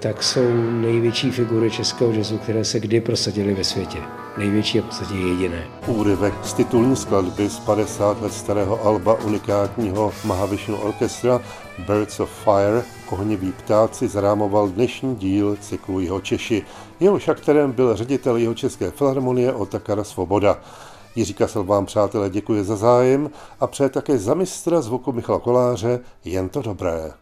tak 0.00 0.22
jsou 0.22 0.52
největší 0.80 1.30
figury 1.30 1.70
českého 1.70 2.12
jazzu, 2.12 2.38
které 2.38 2.64
se 2.64 2.80
kdy 2.80 3.00
prosadily 3.00 3.54
ve 3.54 3.64
světě. 3.64 3.98
Největší 4.38 4.78
a 4.78 4.82
v 4.82 4.84
podstatě 4.84 5.14
jediné. 5.14 5.66
Úryvek 5.86 6.34
z 6.44 6.52
titulní 6.52 6.96
skladby 6.96 7.50
z 7.50 7.58
50 7.58 8.22
let 8.22 8.32
starého 8.32 8.86
alba 8.86 9.14
unikátního 9.14 10.12
Mahavishnu 10.24 10.76
orchestra 10.76 11.40
Birds 11.86 12.20
of 12.20 12.30
Fire 12.44 12.82
Ohniví 13.10 13.52
ptáci 13.52 14.08
zarámoval 14.08 14.68
dnešní 14.68 15.16
díl 15.16 15.56
cyklu 15.60 16.00
Jeho 16.00 16.20
Češi. 16.20 16.62
Jehož 17.00 17.28
aktorem 17.28 17.72
byl 17.72 17.96
ředitel 17.96 18.36
jeho 18.36 18.54
České 18.54 18.90
filharmonie 18.90 19.52
Otakara 19.52 20.04
Svoboda. 20.04 20.60
Jiří 21.16 21.34
Kasel 21.34 21.64
vám, 21.64 21.86
přátelé, 21.86 22.30
děkuje 22.30 22.64
za 22.64 22.76
zájem 22.76 23.30
a 23.60 23.66
přeje 23.66 23.88
také 23.88 24.18
za 24.18 24.34
mistra 24.34 24.80
zvuku 24.80 25.12
Michala 25.12 25.38
Koláře 25.38 26.00
jen 26.24 26.48
to 26.48 26.62
dobré. 26.62 27.12